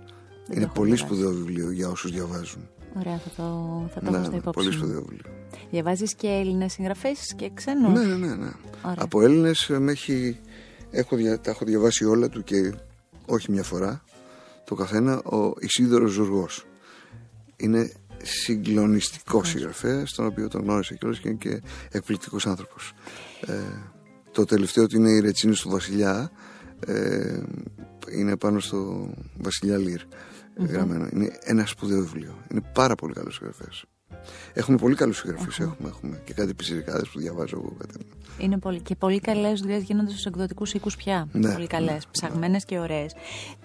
[0.48, 1.14] το Είναι έχω πολύ διαβάσει.
[1.16, 2.70] σπουδαίο βιβλίο για όσους διαβάζουν.
[3.00, 3.44] Ωραία, θα το,
[3.94, 4.52] θα το Ναι, έχω στα ναι, υπόψη.
[4.60, 4.74] πολύ μου.
[4.74, 5.32] σπουδαίο βιβλίο.
[5.72, 8.36] Διαβάζεις και Έλληνες συγγραφεί και ξένους; Ναι, ναι, ναι.
[8.36, 8.52] ναι.
[8.86, 8.96] Ωραία.
[8.98, 9.70] Από Έλληνες
[10.92, 12.74] έχω, δια- τα έχω διαβάσει όλα του και
[13.26, 14.04] όχι μια φορά.
[14.66, 16.66] Το καθένα ο Ισίδωρος Ζουργός.
[17.58, 17.92] Είναι
[18.24, 22.94] συγκλονιστικό συγγραφέας, τον οποίο τον γνώρισα κιόλας και είναι και εκπληκτικός άνθρωπος.
[23.46, 23.54] Ε,
[24.32, 26.32] το τελευταίο του είναι η Ρετσίνη του Βασιλιά.
[26.86, 27.40] Ε,
[28.18, 30.02] είναι πάνω στο Βασιλιά Λύρ
[30.68, 31.08] γραμμένο.
[31.14, 32.38] Είναι ένα σπουδαίο βιβλίο.
[32.52, 33.84] Είναι πάρα πολύ καλός συγγραφέας.
[34.54, 35.60] Έχουμε πολύ καλούς συγγραφείς.
[35.60, 37.74] Έχουμε, έχουμε και κάτι πιτσιρικάδε που διαβάζω εγώ.
[37.80, 38.06] Κάτι.
[38.38, 41.28] Είναι πολύ, και πολύ καλές δουλειές γίνονται στους εκδοτικούς οίκους πια.
[41.32, 43.14] Ναι, πολύ καλές, ναι, ψαγμένες και ωραίες.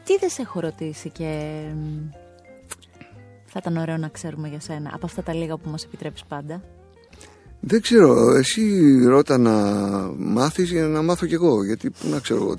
[0.05, 1.63] Τι δεν σε έχω ρωτήσει και.
[1.75, 2.09] μ,
[3.47, 6.63] Θα ήταν ωραίο να ξέρουμε για σένα από αυτά τα λίγα που μας επιτρέπεις πάντα;
[7.61, 9.53] Δεν ξέρω, εσύ ρώτα να
[10.17, 11.65] μάθεις για να μάθω κι εγώ.
[11.65, 12.55] Γιατί πού να ξέρω εγώ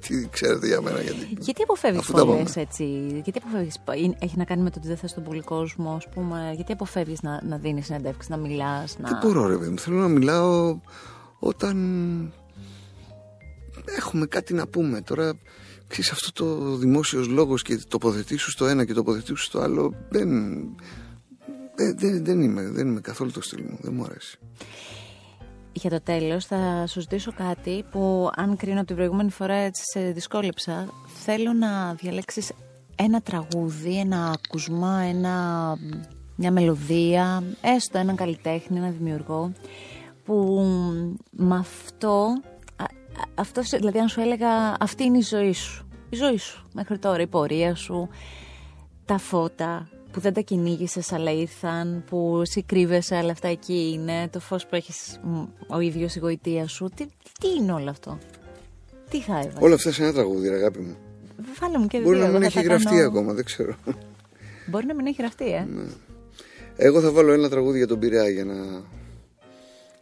[0.00, 1.00] τι, τι ξέρετε για μένα.
[1.00, 1.36] Γιατί...
[1.38, 2.50] Γιατί αποφεύγεις Αφού τα πολλέ πάμε.
[2.54, 2.84] έτσι;
[3.22, 3.80] Γιατί αποφεύγεις.
[4.18, 7.22] Έχει να κάνει με το ότι δεν θες τον πολύ κόσμο, ας πούμε; Γιατί αποφεύγεις
[7.22, 8.98] να, να δίνεις συνεντεύξει, να μιλάς.
[8.98, 9.08] Να...
[9.08, 10.80] Δεν μπορώ ρε παιδί μου, θέλω να μιλάω
[11.38, 11.76] όταν
[13.96, 15.00] έχουμε κάτι να πούμε.
[15.00, 15.32] Τώρα,
[15.86, 20.28] ξέρεις, αυτό το δημόσιος λόγος και τοποθετήσου στο ένα και τοποθετήσου στο άλλο, δεν,
[21.74, 24.38] δεν, δεν, δεν, είμαι, δεν είμαι καθόλου το στυλ μου, δεν μου αρέσει.
[25.72, 29.82] Για το τέλος θα σου ζητήσω κάτι που αν κρίνω από την προηγούμενη φορά έτσι
[29.84, 30.88] σε δυσκόλεψα.
[31.24, 32.52] Θέλω να διαλέξεις
[32.96, 35.76] ένα τραγούδι, ένα ακουσμά, ένα,
[36.36, 39.52] μια μελωδία, έστω έναν καλλιτέχνη, έναν δημιουργό
[40.24, 40.62] που
[41.30, 42.26] με αυτό,
[42.76, 46.36] α- α- αυτό, σε- δηλαδή αν σου έλεγα αυτή είναι η ζωή σου, η ζωή
[46.36, 48.08] σου μέχρι τώρα, η πορεία σου,
[49.04, 54.28] τα φώτα που δεν τα κυνήγησες αλλά ήρθαν, που εσύ κρύβεσαι αλλά αυτά εκεί είναι,
[54.28, 56.90] το φως που έχεις μ, ο ίδιος η γοητεία σου.
[56.96, 57.06] Τι,
[57.40, 58.18] τι είναι όλο αυτό,
[59.10, 59.58] τι θα έβαλε.
[59.60, 60.96] Όλα αυτά σε ένα τραγούδι, ρε αγάπη μου.
[61.60, 63.44] Βάλε μου και Μπορεί δύο, να εγώ μην θα έχει τα γραφτεί κάνω- ακόμα, δεν
[63.44, 63.74] ξέρω.
[64.66, 65.66] Μπορεί να μην έχει γραφτεί, ε.
[66.76, 68.54] Εγώ θα βάλω ένα τραγούδι για τον Πειραιά για να.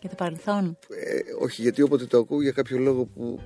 [0.00, 0.78] Για το παρελθόν.
[0.88, 3.40] Ε, όχι, γιατί όποτε το ακούω για κάποιο λόγο που.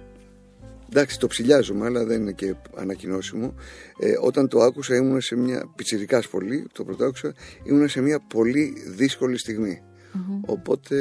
[0.95, 3.55] Εντάξει, το ψηλιάζομαι, αλλά δεν είναι και ανακοινώσιμο.
[3.99, 5.72] Ε, όταν το άκουσα, ήμουν σε μια.
[5.76, 9.82] πιτσιρικάς πολύ, το πρώτο άκουσα, ήμουν σε μια πολύ δύσκολη στιγμή.
[10.47, 10.97] Οπότε.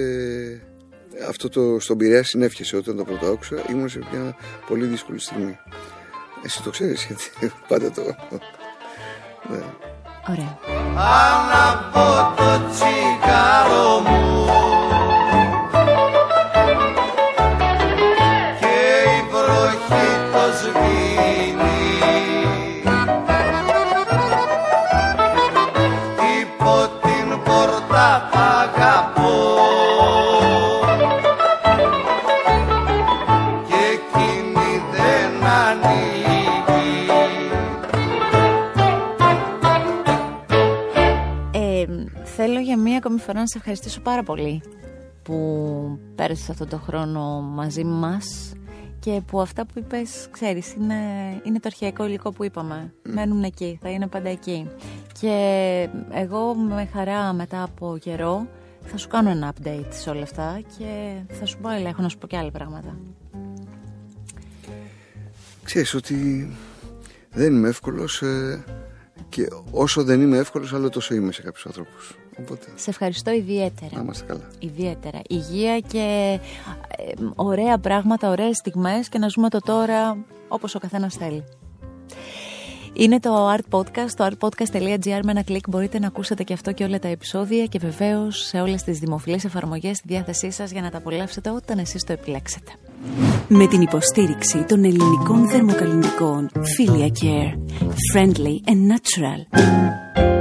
[1.28, 4.36] Αυτό το στον Πειραιά συνέφιασε όταν το πρώτο άκουσα, ήμουν σε μια
[4.68, 5.58] πολύ δύσκολη στιγμή.
[6.46, 7.24] Εσύ το ξέρεις γιατί
[7.68, 8.02] πάντα το.
[9.50, 9.64] Ναι.
[10.30, 10.60] Ωραία.
[10.96, 14.71] Αναπώ το τσιγάρο μου
[43.42, 44.62] να σε ευχαριστήσω πάρα πολύ
[45.24, 48.54] που πέρασες αυτόν τον χρόνο μαζί μας
[49.00, 50.96] και που αυτά που είπες, ξέρεις, είναι,
[51.44, 52.94] είναι το αρχαϊκό υλικό που είπαμε.
[53.04, 54.68] Μένουν εκεί, θα είναι πάντα εκεί.
[55.20, 58.48] Και εγώ με χαρά μετά από καιρό
[58.86, 62.10] θα σου κάνω ένα update σε όλα αυτά και θα σου πω, έλα, έχω να
[62.10, 62.98] σου πω και άλλα πράγματα.
[65.64, 66.50] Ξέρεις ότι
[67.30, 68.64] δεν είμαι εύκολος ε,
[69.30, 72.16] και όσο δεν είμαι εύκολος άλλο τόσο είμαι σε κάποιους ανθρώπους.
[72.42, 73.92] Οπότε Σε ευχαριστώ ιδιαίτερα.
[73.96, 74.48] να είμαστε καλά.
[74.60, 75.20] Ιδιαίτερα.
[75.30, 76.39] Υγεία και
[76.98, 80.18] ε, ωραία πράγματα, ωραίες στιγμές και να ζούμε το τώρα
[80.48, 81.44] όπως ο καθένας θέλει.
[82.94, 86.84] Είναι το Art Podcast, το artpodcast.gr με ένα κλικ μπορείτε να ακούσετε και αυτό και
[86.84, 90.89] όλα τα επεισόδια και βεβαίως σε όλες τις δημοφιλείς εφαρμογές στη διάθεσή σας για να
[90.89, 92.72] τα απολαύσετε όταν εσείς το επιλέξετε.
[93.48, 97.58] Με την υποστήριξη των ελληνικών θερμοκαλλιντικών Filia Care.
[98.14, 100.41] Friendly and natural.